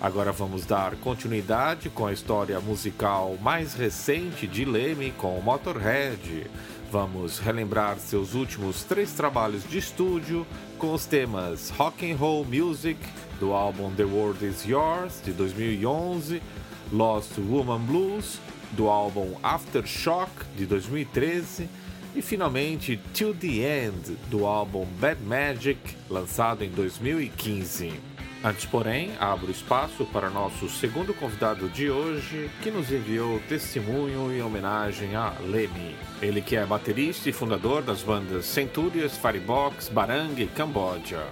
Agora 0.00 0.32
vamos 0.32 0.64
dar 0.64 0.96
continuidade 0.96 1.90
com 1.90 2.06
a 2.06 2.12
história 2.12 2.58
musical 2.58 3.36
mais 3.42 3.74
recente 3.74 4.46
de 4.46 4.64
Leme 4.64 5.12
com 5.12 5.38
o 5.38 5.42
Motorhead. 5.42 6.46
Vamos 6.90 7.38
relembrar 7.38 8.00
seus 8.00 8.34
últimos 8.34 8.82
três 8.82 9.12
trabalhos 9.12 9.62
de 9.62 9.78
estúdio 9.78 10.44
com 10.76 10.92
os 10.92 11.06
temas 11.06 11.70
Rock 11.70 12.10
and 12.10 12.16
Roll 12.16 12.44
Music 12.44 12.98
do 13.38 13.52
álbum 13.52 13.94
The 13.94 14.02
World 14.02 14.44
Is 14.44 14.64
Yours 14.64 15.22
de 15.24 15.30
2011, 15.30 16.42
Lost 16.92 17.38
Woman 17.38 17.78
Blues 17.78 18.40
do 18.72 18.88
álbum 18.88 19.36
Aftershock 19.40 20.32
de 20.56 20.66
2013 20.66 21.68
e 22.16 22.20
finalmente 22.20 23.00
Till 23.14 23.36
the 23.36 23.86
End 23.86 24.18
do 24.28 24.44
álbum 24.44 24.84
Bad 24.98 25.22
Magic 25.22 25.78
lançado 26.08 26.64
em 26.64 26.70
2015. 26.70 28.09
Antes, 28.42 28.64
porém, 28.64 29.10
abro 29.20 29.50
espaço 29.50 30.06
para 30.06 30.30
nosso 30.30 30.66
segundo 30.66 31.12
convidado 31.12 31.68
de 31.68 31.90
hoje, 31.90 32.50
que 32.62 32.70
nos 32.70 32.90
enviou 32.90 33.38
testemunho 33.40 34.32
em 34.32 34.40
homenagem 34.40 35.14
a 35.14 35.34
Leme. 35.40 35.94
Ele 36.22 36.40
que 36.40 36.56
é 36.56 36.64
baterista 36.64 37.28
e 37.28 37.34
fundador 37.34 37.82
das 37.82 38.02
bandas 38.02 38.46
Centúrias, 38.46 39.14
Firebox, 39.14 39.90
Barang 39.90 40.42
e 40.42 40.46
Camboja. 40.46 41.26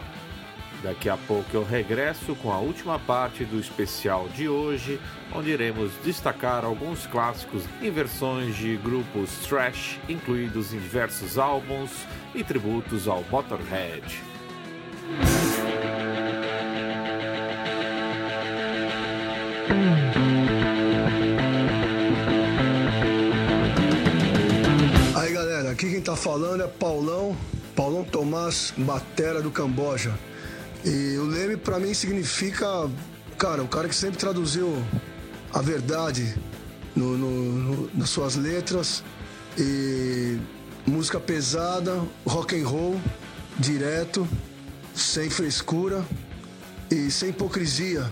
Daqui 0.82 1.08
a 1.08 1.16
pouco 1.16 1.48
eu 1.54 1.64
regresso 1.64 2.36
com 2.36 2.52
a 2.52 2.58
última 2.58 2.98
parte 2.98 3.42
do 3.42 3.58
especial 3.58 4.28
de 4.28 4.46
hoje, 4.46 5.00
onde 5.34 5.50
iremos 5.50 5.90
destacar 6.04 6.62
alguns 6.62 7.06
clássicos 7.06 7.64
em 7.80 7.90
versões 7.90 8.54
de 8.54 8.76
grupos 8.76 9.30
thrash 9.46 9.98
incluídos 10.10 10.74
em 10.74 10.78
diversos 10.78 11.38
álbuns 11.38 11.90
e 12.34 12.44
tributos 12.44 13.08
ao 13.08 13.24
Motorhead. 13.30 14.04
Aí 25.14 25.32
galera, 25.32 25.70
aqui 25.70 25.90
quem 25.90 26.00
tá 26.00 26.14
falando 26.16 26.62
é 26.62 26.66
Paulão, 26.66 27.36
Paulão 27.74 28.04
Tomás, 28.04 28.72
batera 28.76 29.42
do 29.42 29.50
Camboja. 29.50 30.12
E 30.84 31.16
o 31.18 31.24
Leme 31.24 31.56
pra 31.56 31.78
mim 31.78 31.92
significa, 31.92 32.66
cara, 33.36 33.62
o 33.62 33.68
cara 33.68 33.88
que 33.88 33.94
sempre 33.94 34.18
traduziu 34.18 34.82
a 35.52 35.60
verdade 35.60 36.34
no- 36.94 37.16
no- 37.18 37.52
no- 37.52 37.90
nas 37.94 38.10
suas 38.10 38.36
letras 38.36 39.02
e 39.58 40.38
música 40.86 41.18
pesada, 41.18 42.00
rock 42.26 42.60
and 42.60 42.66
roll, 42.66 43.00
direto, 43.58 44.26
sem 44.94 45.28
frescura 45.28 46.04
e 46.90 47.10
sem 47.10 47.30
hipocrisia. 47.30 48.10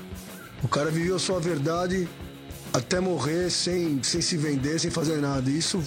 O 0.67 0.69
cara 0.69 0.91
viveu 0.91 1.15
a 1.15 1.19
sua 1.21 1.39
verdade 1.39 2.09
até 2.73 2.99
morrer 2.99 3.51
sem, 3.51 4.03
sem 4.03 4.21
se 4.21 4.37
vender, 4.37 4.81
sem 4.81 4.91
fazer 4.91 5.19
nada. 5.19 5.49
Isso 5.49 5.81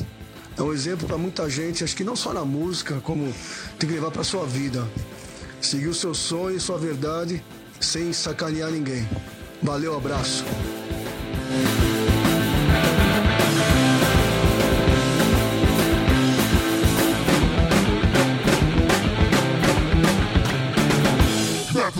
é 0.57 0.63
um 0.63 0.71
exemplo 0.71 1.05
para 1.05 1.17
muita 1.17 1.49
gente, 1.49 1.83
acho 1.83 1.93
que 1.93 2.03
não 2.05 2.15
só 2.15 2.31
na 2.31 2.45
música, 2.45 3.01
como 3.01 3.25
tem 3.77 3.89
que 3.89 3.95
levar 3.95 4.09
para 4.09 4.23
sua 4.23 4.45
vida. 4.45 4.87
Seguir 5.59 5.89
o 5.89 5.93
seu 5.93 6.13
sonho 6.13 6.55
e 6.55 6.61
sua 6.61 6.77
verdade 6.77 7.43
sem 7.77 8.13
sacanear 8.13 8.71
ninguém. 8.71 9.05
Valeu, 9.61 9.97
abraço. 9.97 10.45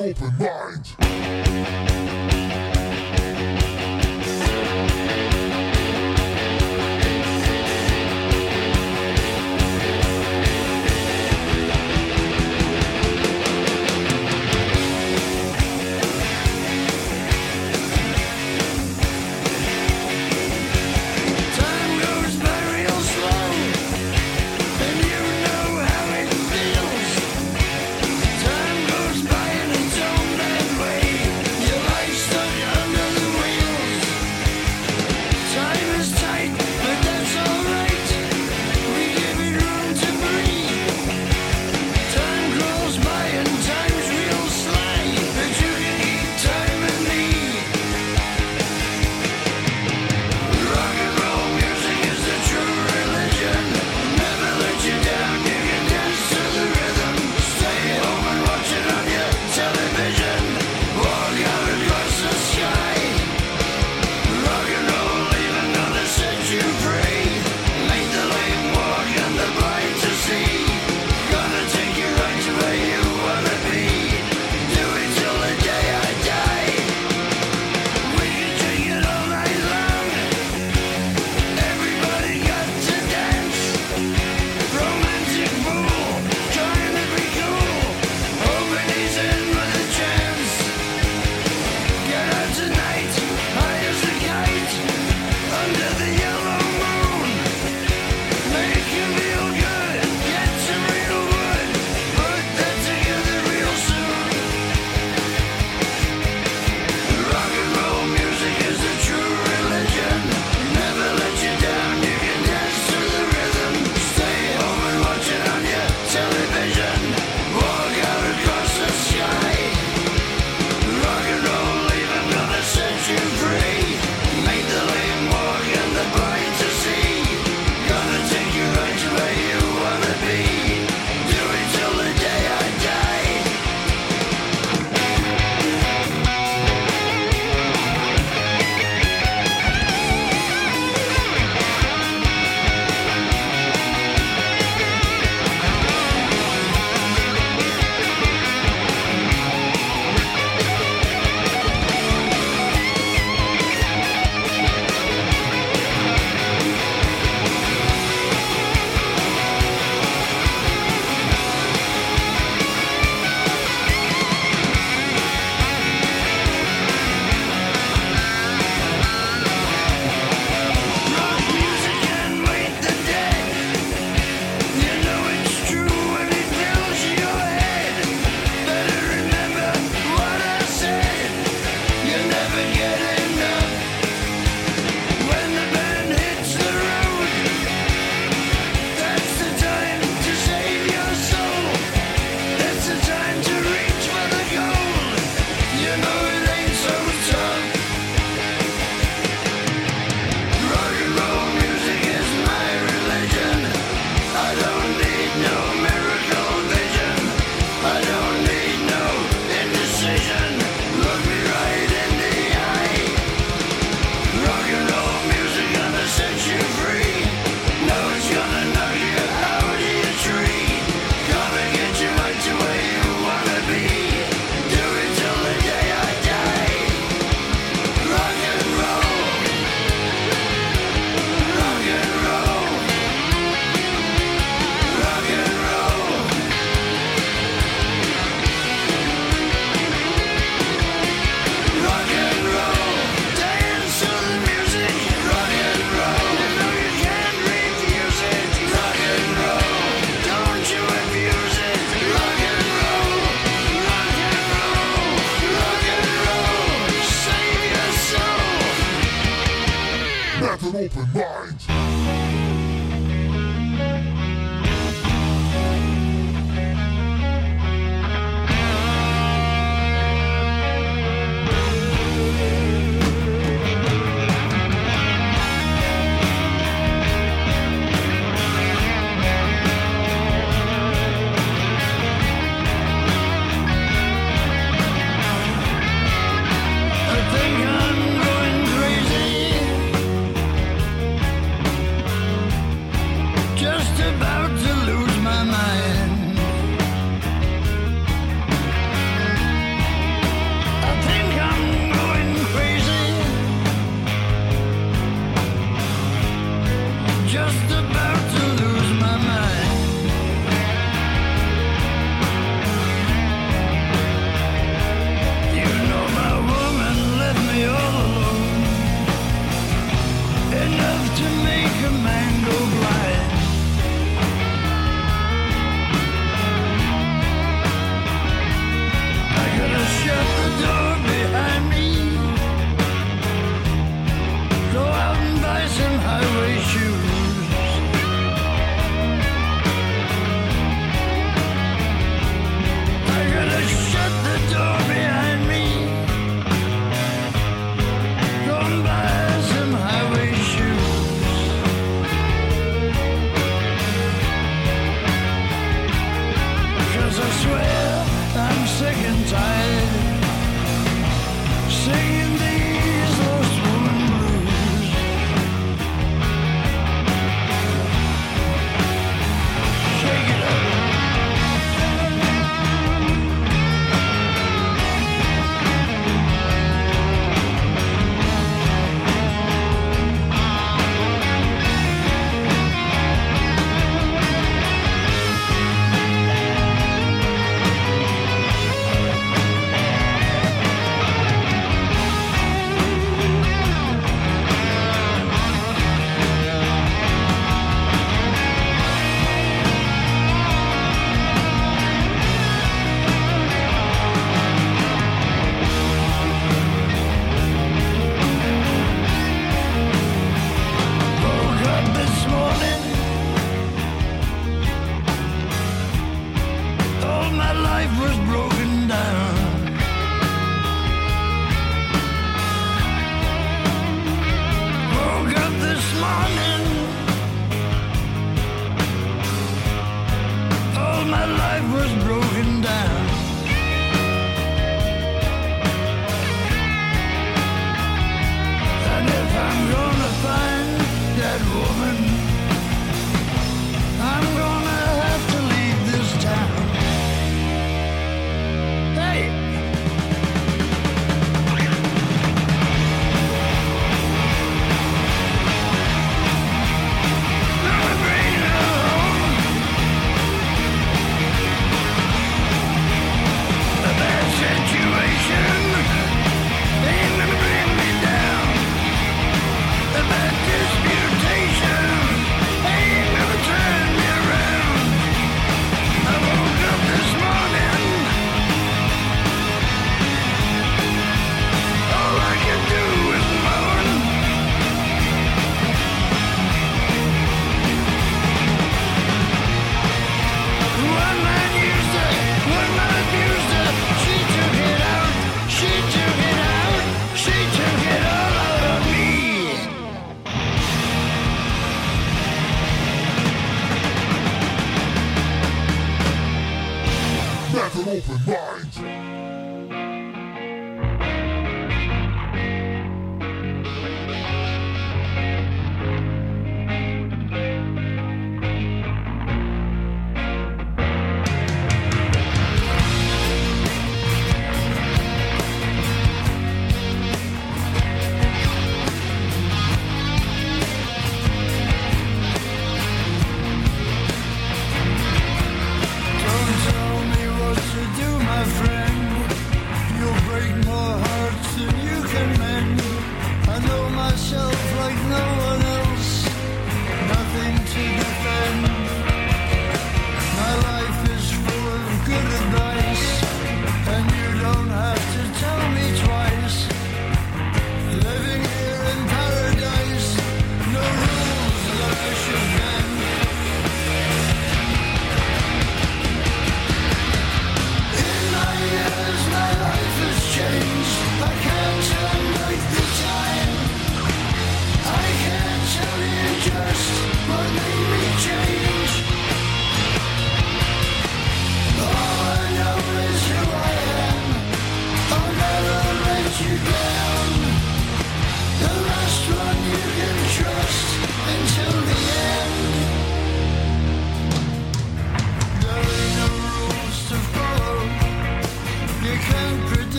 Open 0.00 0.49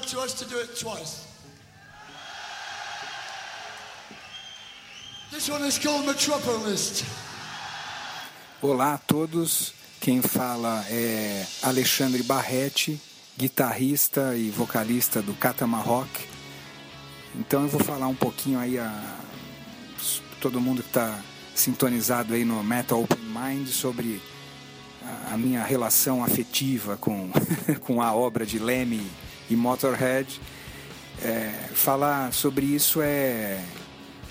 choice 0.00 0.34
to 0.34 0.44
do 0.44 0.58
it 0.58 0.76
twice. 0.78 1.26
This 5.30 5.48
one 5.48 5.66
is 5.66 5.78
called 5.78 6.06
Metropolis. 6.06 7.04
Olá 8.60 8.94
a 8.94 8.98
todos, 8.98 9.72
quem 10.00 10.22
fala 10.22 10.84
é 10.88 11.44
Alexandre 11.62 12.22
Barretti, 12.22 13.00
guitarrista 13.36 14.36
e 14.36 14.50
vocalista 14.50 15.20
do 15.20 15.34
Catama 15.34 15.78
Rock. 15.78 16.28
Então 17.34 17.62
eu 17.62 17.68
vou 17.68 17.82
falar 17.82 18.08
um 18.08 18.14
pouquinho 18.14 18.58
aí 18.58 18.78
a 18.78 19.18
todo 20.40 20.60
mundo 20.60 20.82
que 20.82 20.88
está 20.88 21.18
sintonizado 21.54 22.34
aí 22.34 22.44
no 22.44 22.62
Metal 22.62 23.02
Open 23.02 23.18
Mind 23.18 23.68
sobre 23.68 24.20
a, 25.02 25.34
a 25.34 25.36
minha 25.38 25.64
relação 25.64 26.22
afetiva 26.22 26.96
com, 26.96 27.30
com 27.80 28.02
a 28.02 28.14
obra 28.14 28.44
de 28.46 28.58
Lemmy 28.58 29.10
e 29.52 29.56
Motorhead. 29.56 30.40
É, 31.22 31.68
falar 31.74 32.32
sobre 32.32 32.66
isso 32.66 33.00
é, 33.00 33.62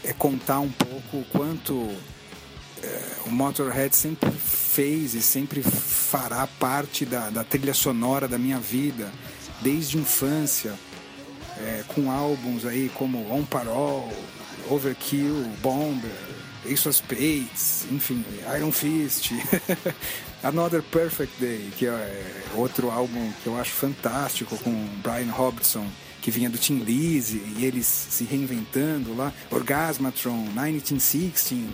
é 0.03 0.13
contar 0.13 0.59
um 0.59 0.69
pouco 0.69 1.17
o 1.17 1.25
quanto 1.31 1.89
é, 2.83 3.01
o 3.25 3.29
Motorhead 3.29 3.95
sempre 3.95 4.31
fez 4.31 5.13
e 5.13 5.21
sempre 5.21 5.61
fará 5.61 6.47
parte 6.47 7.05
da, 7.05 7.29
da 7.29 7.43
trilha 7.43 7.73
sonora 7.73 8.27
da 8.27 8.37
minha 8.37 8.57
vida, 8.57 9.11
desde 9.61 9.97
infância, 9.97 10.73
é, 11.59 11.83
com 11.87 12.11
álbuns 12.11 12.65
aí 12.65 12.89
como 12.95 13.31
On 13.33 13.45
Parole, 13.45 14.13
Overkill, 14.69 15.45
Bomber, 15.61 16.11
Ace 16.65 16.87
of 16.87 16.97
Spades, 16.97 17.85
enfim, 17.91 18.25
Iron 18.57 18.71
Fist, 18.71 19.31
Another 20.43 20.81
Perfect 20.81 21.33
Day, 21.39 21.69
que 21.77 21.85
é 21.85 22.43
outro 22.55 22.89
álbum 22.89 23.31
que 23.43 23.47
eu 23.47 23.59
acho 23.59 23.71
fantástico, 23.71 24.57
com 24.57 24.71
Brian 25.03 25.31
Robertson, 25.31 25.85
que 26.21 26.31
vinha 26.31 26.49
do 26.49 26.57
Tim 26.57 26.79
Lizzy, 26.79 27.41
e 27.57 27.65
eles 27.65 27.85
se 27.85 28.23
reinventando 28.23 29.15
lá, 29.15 29.31
Orgasmatron, 29.51 30.37
1916, 30.37 31.69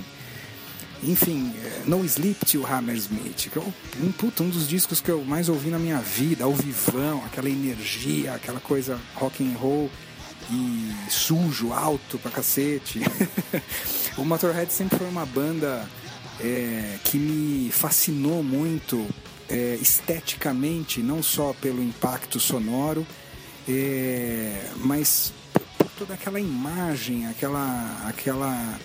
enfim, 1.03 1.53
é, 1.63 1.83
No 1.85 2.03
Sleep 2.03 2.45
Till 2.45 2.65
Hammersmith, 2.65 3.49
que 3.51 3.59
é 3.59 3.61
um, 4.01 4.11
puta, 4.11 4.43
um 4.43 4.49
dos 4.49 4.67
discos 4.67 4.99
que 4.99 5.09
eu 5.09 5.23
mais 5.23 5.47
ouvi 5.47 5.69
na 5.69 5.77
minha 5.77 5.99
vida, 5.99 6.43
ao 6.43 6.53
vivão, 6.53 7.23
aquela 7.25 7.49
energia, 7.49 8.33
aquela 8.33 8.59
coisa 8.59 8.99
rock 9.15 9.43
and 9.43 9.55
roll 9.57 9.89
e 10.49 10.91
sujo, 11.09 11.71
alto 11.71 12.17
pra 12.17 12.31
cacete. 12.31 13.01
o 14.17 14.25
Motorhead 14.25 14.71
sempre 14.73 14.97
foi 14.97 15.07
uma 15.07 15.25
banda 15.25 15.87
é, 16.39 16.97
que 17.03 17.17
me 17.17 17.71
fascinou 17.71 18.43
muito 18.43 19.07
é, 19.49 19.77
esteticamente, 19.81 21.01
não 21.01 21.23
só 21.23 21.53
pelo 21.53 21.81
impacto 21.81 22.39
sonoro, 22.39 23.05
é, 23.67 24.69
mas 24.77 25.33
por 25.77 25.89
toda 25.91 26.13
aquela 26.13 26.39
imagem, 26.39 27.27
aquela, 27.27 28.03
aquela, 28.07 28.79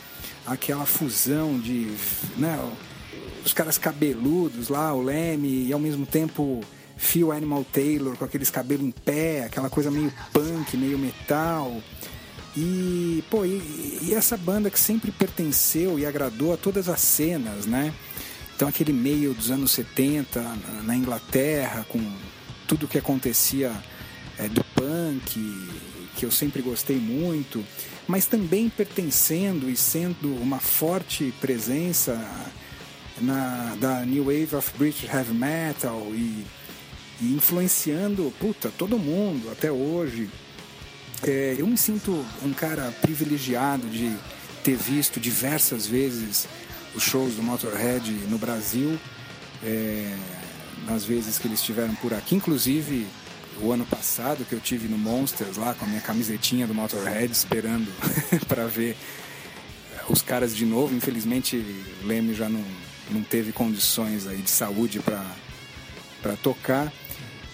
aquela 0.47 0.87
fusão 0.87 1.59
de 1.59 1.95
né, 2.37 2.59
os 3.45 3.53
caras 3.53 3.79
cabeludos 3.79 4.69
lá, 4.69 4.93
o 4.95 5.03
Leme, 5.03 5.67
e 5.67 5.73
ao 5.73 5.81
mesmo 5.81 6.07
tempo 6.07 6.61
Phil 6.97 7.33
Animal 7.33 7.65
Taylor 7.65 8.17
com 8.17 8.25
aqueles 8.25 8.51
cabelos 8.51 8.87
em 8.87 8.91
pé, 8.91 9.45
aquela 9.45 9.69
coisa 9.69 9.91
meio 9.91 10.13
punk, 10.33 10.77
meio 10.77 10.99
metal. 10.99 11.81
E, 12.57 13.25
pô, 13.31 13.45
e, 13.45 13.99
e, 14.03 14.15
essa 14.15 14.37
banda 14.37 14.71
que 14.71 14.79
sempre 14.79 15.11
pertenceu 15.11 15.99
e 15.99 16.05
agradou 16.05 16.53
a 16.53 16.57
todas 16.57 16.89
as 16.89 17.01
cenas, 17.01 17.67
né? 17.67 17.93
Então 18.55 18.69
aquele 18.69 18.93
meio 18.93 19.33
dos 19.33 19.51
anos 19.51 19.73
70 19.73 20.41
na, 20.85 20.95
Inglaterra, 20.95 21.87
com 21.89 21.99
tudo 22.69 22.87
que 22.87 22.99
acontecia 22.99 23.73
é, 24.39 24.49
do 24.49 24.63
punk, 24.65 25.41
que 26.17 26.27
eu 26.27 26.31
sempre 26.31 26.61
gostei 26.61 26.97
muito, 26.97 27.65
mas 28.07 28.27
também 28.27 28.69
pertencendo 28.69 29.71
e 29.71 29.77
sendo 29.77 30.35
uma 30.37 30.59
forte 30.59 31.33
presença 31.41 32.23
na, 33.19 33.77
da 33.81 34.05
New 34.05 34.25
Wave 34.25 34.55
of 34.55 34.71
British 34.77 35.09
Heavy 35.09 35.33
Metal 35.33 36.07
e 36.15 36.45
e 37.23 37.35
influenciando, 37.35 38.33
puta, 38.41 38.73
todo 38.77 38.99
mundo 38.99 39.51
até 39.51 39.71
hoje. 39.71 40.29
É, 41.25 41.57
eu 41.59 41.67
me 41.67 41.77
sinto 41.77 42.25
um 42.43 42.53
cara 42.53 42.93
privilegiado 43.01 43.89
de 43.89 44.15
ter 44.65 44.77
visto 44.77 45.21
diversas 45.21 45.87
vezes 45.87 46.49
os 46.95 47.03
shows 47.03 47.35
do 47.35 47.43
Motorhead 47.43 48.11
no 48.29 48.39
Brasil, 48.39 48.99
é, 49.63 50.15
nas 50.87 51.05
vezes 51.05 51.39
que 51.39 51.47
eles 51.47 51.61
estiveram 51.61 51.95
por 51.97 52.13
aqui, 52.13 52.35
inclusive 52.35 53.07
o 53.61 53.71
ano 53.71 53.85
passado 53.85 54.45
que 54.45 54.55
eu 54.55 54.61
tive 54.61 54.89
no 54.89 54.99
Monsters 54.99 55.57
lá 55.57 55.75
com 55.75 55.85
a 55.85 55.89
minha 55.89 56.01
camisetinha 56.01 56.67
do 56.67 56.75
Motorhead 56.75 57.33
esperando 57.33 57.87
para 58.49 58.67
ver 58.67 58.97
os 60.09 60.23
caras 60.23 60.57
de 60.57 60.65
novo. 60.65 60.95
Infelizmente, 60.95 61.57
Leme 62.03 62.35
já 62.35 62.49
não, 62.49 62.65
não 63.11 63.23
teve 63.23 63.53
condições 63.53 64.27
aí 64.27 64.39
de 64.39 64.51
saúde 64.51 65.01
para 65.01 66.37
tocar. 66.43 66.93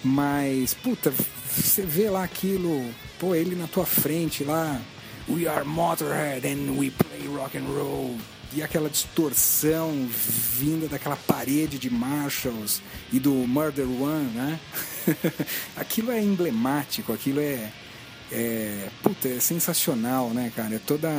Mas, 0.03 0.73
puta, 0.73 1.13
você 1.61 1.81
vê 1.83 2.09
lá 2.09 2.23
aquilo, 2.23 2.93
pô, 3.19 3.35
ele 3.35 3.55
na 3.55 3.67
tua 3.67 3.85
frente 3.85 4.43
lá, 4.43 4.79
We 5.27 5.47
are 5.47 5.63
Motorhead 5.63 6.47
and 6.47 6.75
we 6.77 6.89
play 6.89 7.27
rock 7.27 7.55
and 7.57 7.65
roll. 7.65 8.17
E 8.51 8.63
aquela 8.63 8.89
distorção 8.89 10.07
vinda 10.09 10.87
daquela 10.87 11.15
parede 11.15 11.77
de 11.77 11.87
Marshalls 11.87 12.81
e 13.13 13.19
do 13.19 13.31
Murder 13.31 13.85
One, 13.85 14.31
né? 14.31 14.59
aquilo 15.77 16.11
é 16.11 16.19
emblemático, 16.19 17.13
aquilo 17.13 17.39
é, 17.39 17.71
é, 18.31 18.89
puta, 19.03 19.27
é 19.27 19.39
sensacional, 19.39 20.31
né, 20.31 20.51
cara? 20.55 20.75
É 20.75 20.79
toda 20.79 21.09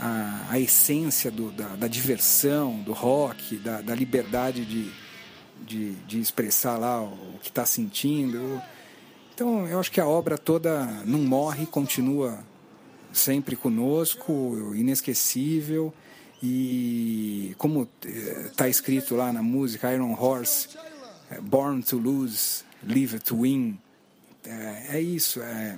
a, 0.00 0.46
a 0.50 0.58
essência 0.58 1.30
do, 1.30 1.52
da, 1.52 1.76
da, 1.76 1.86
diversão, 1.86 2.80
do 2.82 2.92
rock, 2.92 3.56
da, 3.56 3.80
da 3.80 3.94
liberdade 3.94 4.64
de, 4.64 4.90
de, 5.64 5.92
de 6.08 6.20
expressar 6.20 6.76
lá 6.76 7.00
o 7.02 7.38
que 7.40 7.50
está 7.50 7.64
sentindo. 7.64 8.60
Então, 9.42 9.66
eu 9.66 9.80
acho 9.80 9.90
que 9.90 10.00
a 10.00 10.06
obra 10.06 10.38
toda 10.38 10.86
não 11.04 11.18
morre, 11.18 11.66
continua 11.66 12.38
sempre 13.12 13.56
conosco, 13.56 14.72
inesquecível. 14.72 15.92
E 16.40 17.52
como 17.58 17.88
está 18.04 18.68
escrito 18.68 19.16
lá 19.16 19.32
na 19.32 19.42
música 19.42 19.92
Iron 19.92 20.14
Horse, 20.16 20.68
é, 21.28 21.40
Born 21.40 21.82
to 21.82 21.98
Lose, 21.98 22.62
Live 22.86 23.18
to 23.18 23.42
Win, 23.42 23.80
é, 24.46 24.86
é 24.90 25.00
isso. 25.00 25.42
É, 25.42 25.76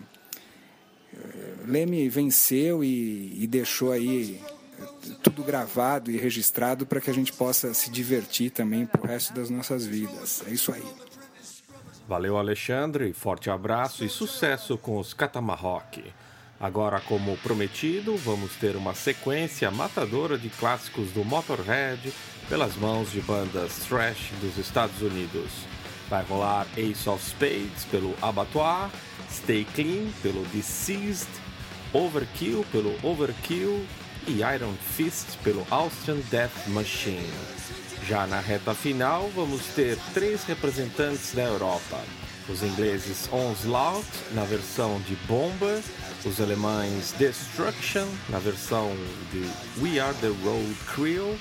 Leme 1.66 2.06
venceu 2.10 2.84
e, 2.84 3.44
e 3.44 3.46
deixou 3.46 3.92
aí 3.92 4.42
tudo 5.22 5.42
gravado 5.42 6.10
e 6.10 6.18
registrado 6.18 6.84
para 6.84 7.00
que 7.00 7.08
a 7.08 7.14
gente 7.14 7.32
possa 7.32 7.72
se 7.72 7.90
divertir 7.90 8.50
também 8.50 8.84
pro 8.84 9.06
resto 9.06 9.32
das 9.32 9.48
nossas 9.48 9.86
vidas. 9.86 10.42
É 10.46 10.50
isso 10.50 10.70
aí. 10.70 10.84
Valeu, 12.06 12.36
Alexandre. 12.36 13.12
Forte 13.14 13.48
abraço 13.48 14.04
e 14.04 14.10
sucesso 14.10 14.76
com 14.76 14.98
os 14.98 15.14
Catamarroque. 15.14 16.04
Agora, 16.60 17.00
como 17.00 17.36
prometido, 17.38 18.16
vamos 18.16 18.54
ter 18.56 18.76
uma 18.76 18.94
sequência 18.94 19.70
matadora 19.70 20.36
de 20.36 20.50
clássicos 20.50 21.10
do 21.10 21.24
Motorhead 21.24 22.12
pelas 22.48 22.76
mãos 22.76 23.10
de 23.10 23.20
bandas 23.22 23.86
thrash 23.88 24.32
dos 24.40 24.58
Estados 24.58 25.00
Unidos. 25.00 25.50
Vai 26.08 26.22
rolar 26.24 26.66
Ace 26.76 27.08
of 27.08 27.24
Spades 27.24 27.86
pelo 27.90 28.14
Abattoir, 28.20 28.90
Stay 29.30 29.64
Clean 29.74 30.10
pelo 30.22 30.44
Deceased, 30.48 31.30
Overkill 31.92 32.64
pelo 32.70 32.94
Overkill 33.02 33.84
e 34.28 34.40
Iron 34.40 34.74
Fist 34.74 35.38
pelo 35.42 35.66
Austrian 35.70 36.20
Death 36.30 36.68
Machine. 36.68 37.83
Já 38.08 38.26
na 38.26 38.38
reta 38.38 38.74
final, 38.74 39.30
vamos 39.34 39.62
ter 39.74 39.96
três 40.12 40.44
representantes 40.44 41.32
da 41.32 41.42
Europa: 41.42 41.98
os 42.48 42.62
ingleses 42.62 43.28
Onslaught, 43.32 44.06
na 44.32 44.44
versão 44.44 45.00
de 45.00 45.16
Bomber, 45.26 45.80
os 46.22 46.38
alemães 46.38 47.14
Destruction, 47.16 48.06
na 48.28 48.38
versão 48.38 48.94
de 49.32 49.48
We 49.80 49.98
Are 49.98 50.14
the 50.18 50.28
Road 50.44 50.74
Crew, 50.94 51.38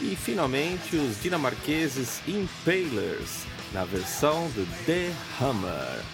e 0.00 0.14
finalmente 0.14 0.94
os 0.96 1.20
dinamarqueses 1.20 2.20
Impalers, 2.28 3.44
na 3.72 3.84
versão 3.84 4.48
do 4.50 4.64
The 4.86 5.10
Hammer. 5.40 6.04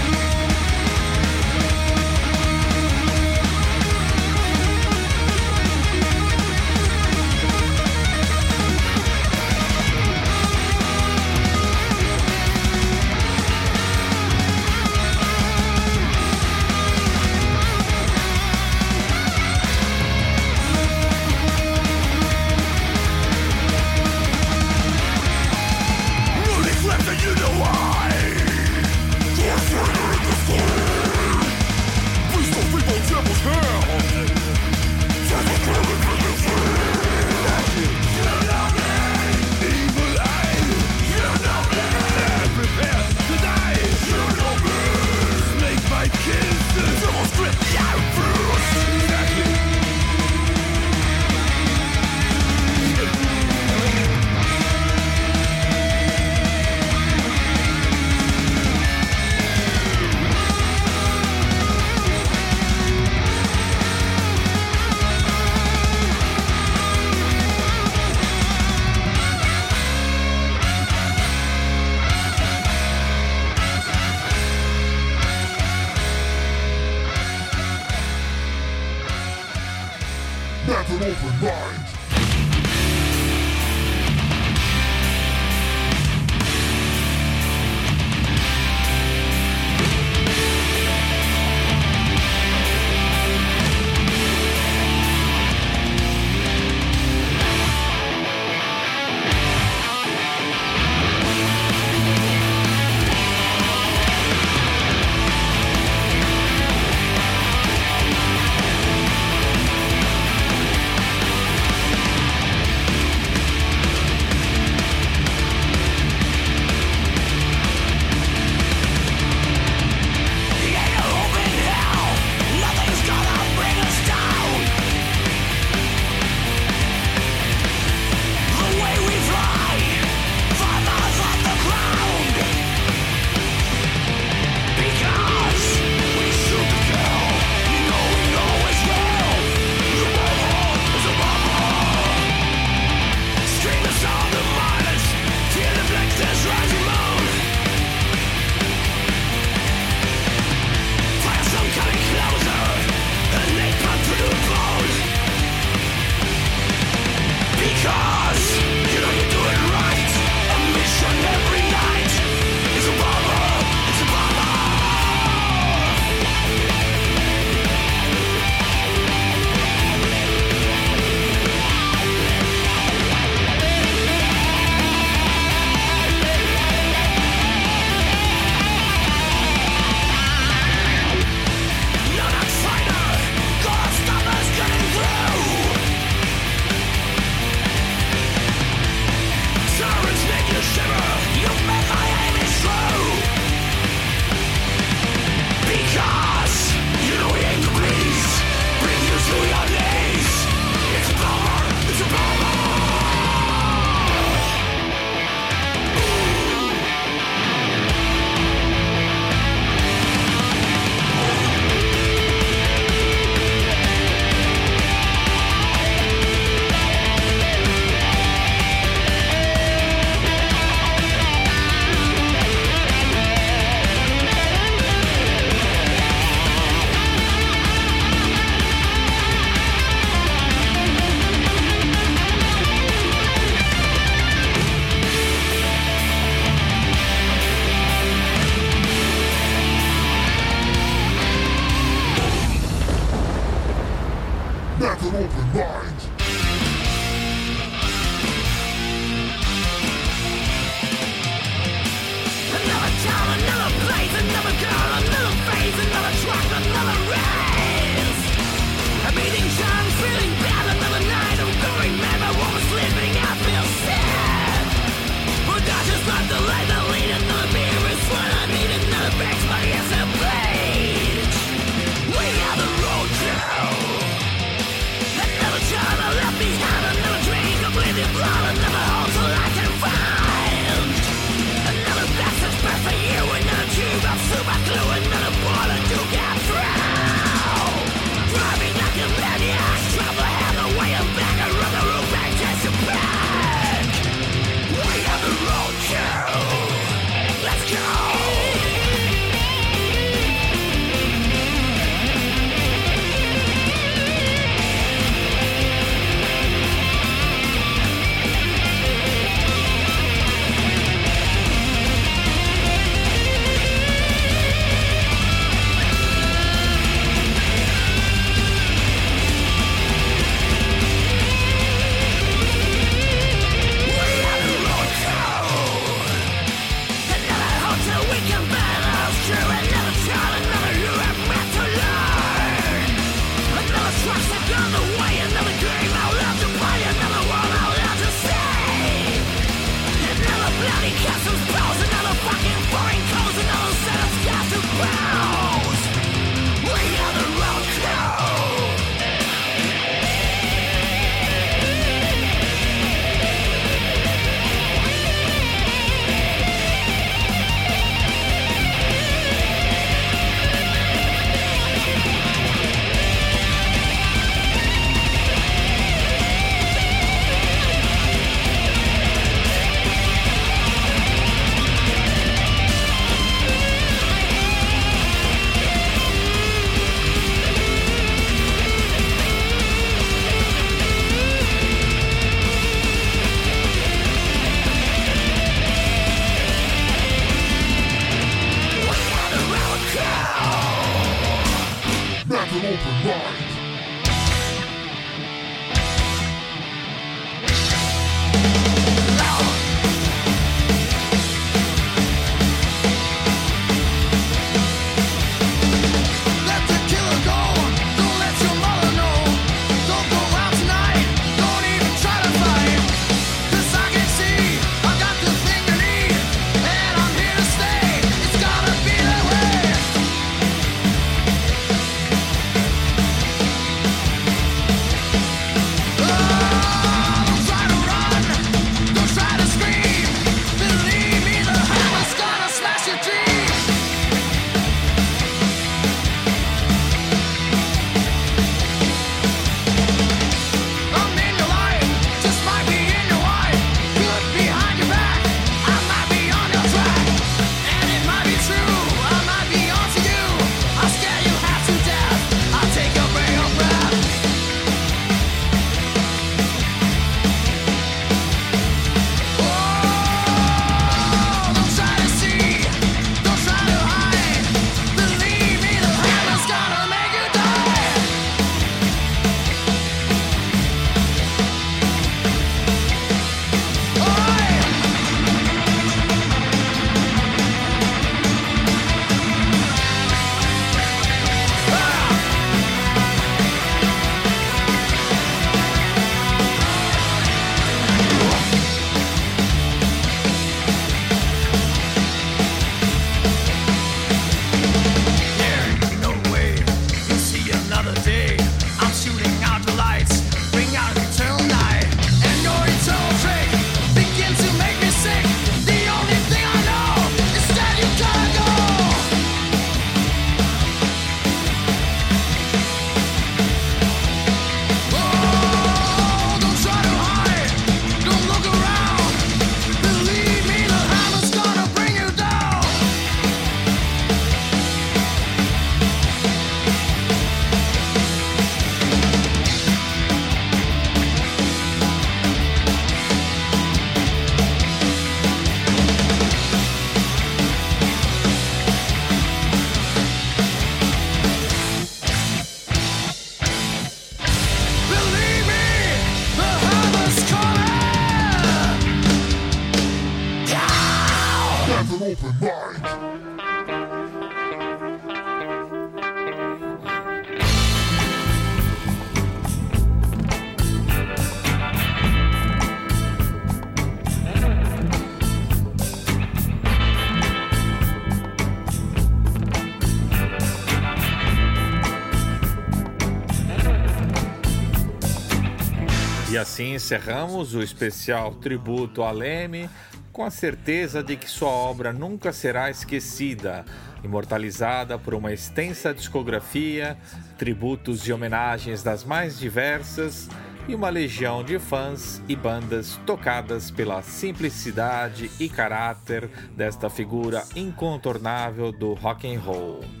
Encerramos 576.73 577.53
o 577.53 577.61
especial 577.61 578.35
tributo 578.35 579.03
a 579.03 579.11
Leme 579.11 579.69
com 580.11 580.23
a 580.23 580.29
certeza 580.29 581.03
de 581.03 581.15
que 581.15 581.29
sua 581.29 581.49
obra 581.49 581.93
nunca 581.93 582.33
será 582.33 582.69
esquecida, 582.69 583.63
imortalizada 584.03 584.97
por 584.97 585.13
uma 585.13 585.31
extensa 585.31 585.93
discografia, 585.93 586.97
tributos 587.37 588.07
e 588.07 588.13
homenagens 588.13 588.83
das 588.83 589.03
mais 589.03 589.39
diversas 589.39 590.29
e 590.67 590.75
uma 590.75 590.89
legião 590.89 591.43
de 591.43 591.57
fãs 591.59 592.21
e 592.27 592.35
bandas 592.35 592.99
tocadas 593.05 593.71
pela 593.71 594.01
simplicidade 594.01 595.31
e 595.39 595.49
caráter 595.49 596.29
desta 596.55 596.89
figura 596.89 597.43
incontornável 597.55 598.71
do 598.71 598.93
rock 598.93 599.33
and 599.33 599.39
roll. 599.39 600.00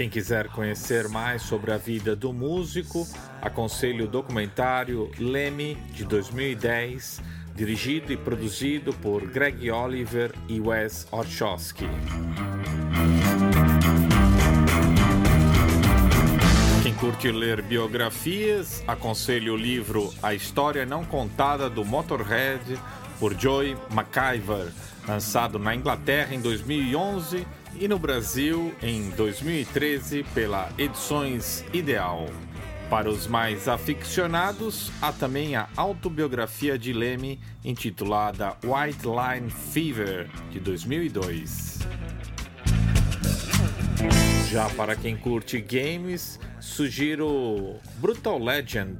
Quem 0.00 0.08
quiser 0.08 0.48
conhecer 0.48 1.10
mais 1.10 1.42
sobre 1.42 1.72
a 1.72 1.76
vida 1.76 2.16
do 2.16 2.32
músico, 2.32 3.06
aconselho 3.42 4.06
o 4.06 4.08
documentário 4.08 5.10
Leme 5.18 5.74
de 5.92 6.06
2010 6.06 7.20
dirigido 7.54 8.10
e 8.10 8.16
produzido 8.16 8.94
por 8.94 9.26
Greg 9.26 9.70
Oliver 9.70 10.32
e 10.48 10.58
Wes 10.58 11.06
Orchowski. 11.10 11.84
Quem 16.82 16.94
curte 16.94 17.30
ler 17.30 17.60
biografias, 17.60 18.82
aconselho 18.88 19.52
o 19.52 19.56
livro 19.58 20.14
A 20.22 20.32
História 20.32 20.86
Não 20.86 21.04
Contada 21.04 21.68
do 21.68 21.84
Motorhead, 21.84 22.80
por 23.18 23.38
Joy 23.38 23.76
McIver, 23.90 24.72
lançado 25.06 25.58
na 25.58 25.74
Inglaterra 25.74 26.34
em 26.34 26.40
2011 26.40 27.46
e 27.78 27.86
no 27.88 27.98
Brasil 27.98 28.74
em 28.82 29.10
2013 29.10 30.24
pela 30.34 30.70
Edições 30.78 31.64
Ideal. 31.72 32.26
Para 32.88 33.08
os 33.08 33.26
mais 33.26 33.68
aficionados, 33.68 34.90
há 35.00 35.12
também 35.12 35.54
a 35.54 35.68
autobiografia 35.76 36.78
de 36.78 36.92
Leme 36.92 37.40
intitulada 37.64 38.56
White 38.64 39.06
Line 39.06 39.50
Fever, 39.50 40.28
de 40.50 40.58
2002. 40.58 41.78
Já 44.50 44.68
para 44.70 44.96
quem 44.96 45.16
curte 45.16 45.60
games, 45.60 46.40
sugiro 46.60 47.76
Brutal 47.98 48.38
Legend, 48.38 48.98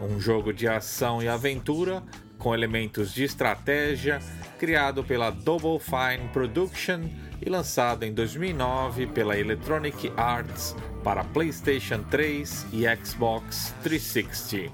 um 0.00 0.20
jogo 0.20 0.52
de 0.52 0.68
ação 0.68 1.20
e 1.20 1.28
aventura 1.28 2.02
com 2.38 2.54
elementos 2.54 3.12
de 3.12 3.24
estratégia, 3.24 4.20
criado 4.58 5.02
pela 5.02 5.30
Double 5.30 5.78
Fine 5.78 6.28
Production 6.32 7.08
e 7.44 7.50
lançado 7.50 8.04
em 8.04 8.12
2009 8.12 9.08
pela 9.08 9.38
Electronic 9.38 10.12
Arts 10.16 10.76
para 11.02 11.24
PlayStation 11.24 12.02
3 12.04 12.66
e 12.72 12.84
Xbox 13.04 13.74
360. 13.82 14.72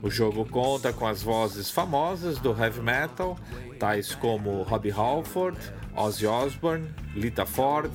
O 0.00 0.10
jogo 0.10 0.46
conta 0.46 0.92
com 0.92 1.06
as 1.06 1.22
vozes 1.22 1.70
famosas 1.70 2.38
do 2.38 2.50
heavy 2.50 2.80
metal, 2.80 3.36
tais 3.78 4.14
como 4.14 4.62
Robbie 4.62 4.92
Halford, 4.92 5.58
Ozzy 5.94 6.26
Osbourne, 6.26 6.88
Lita 7.14 7.44
Ford 7.44 7.90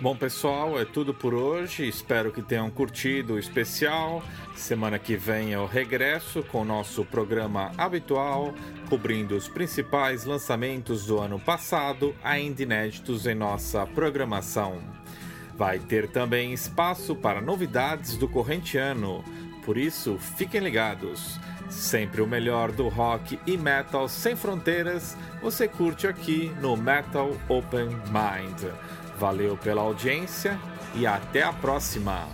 Bom, 0.00 0.16
pessoal, 0.16 0.80
é 0.80 0.84
tudo 0.86 1.12
por 1.12 1.34
hoje. 1.34 1.86
Espero 1.86 2.32
que 2.32 2.40
tenham 2.40 2.70
curtido 2.70 3.34
o 3.34 3.38
especial. 3.38 4.22
Semana 4.56 4.98
que 4.98 5.14
vem 5.14 5.50
eu 5.50 5.66
regresso 5.66 6.42
com 6.42 6.62
o 6.62 6.64
nosso 6.64 7.04
programa 7.04 7.70
habitual, 7.76 8.54
cobrindo 8.88 9.36
os 9.36 9.46
principais 9.46 10.24
lançamentos 10.24 11.04
do 11.04 11.18
ano 11.18 11.38
passado, 11.38 12.14
ainda 12.24 12.62
inéditos 12.62 13.26
em 13.26 13.34
nossa 13.34 13.86
programação. 13.86 14.80
Vai 15.54 15.78
ter 15.78 16.08
também 16.08 16.54
espaço 16.54 17.14
para 17.14 17.42
novidades 17.42 18.16
do 18.16 18.26
corrente 18.26 18.78
ano, 18.78 19.22
por 19.66 19.76
isso 19.76 20.16
fiquem 20.16 20.62
ligados. 20.62 21.38
Sempre 21.70 22.20
o 22.20 22.26
melhor 22.26 22.72
do 22.72 22.88
rock 22.88 23.38
e 23.46 23.56
metal 23.56 24.08
sem 24.08 24.34
fronteiras, 24.34 25.16
você 25.40 25.68
curte 25.68 26.06
aqui 26.06 26.52
no 26.60 26.76
Metal 26.76 27.30
Open 27.48 27.88
Mind. 28.10 28.72
Valeu 29.16 29.56
pela 29.56 29.82
audiência 29.82 30.58
e 30.94 31.06
até 31.06 31.42
a 31.42 31.52
próxima! 31.52 32.28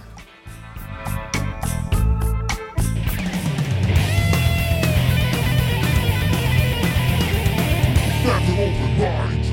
Open 8.59 8.97
Mind. 8.99 9.46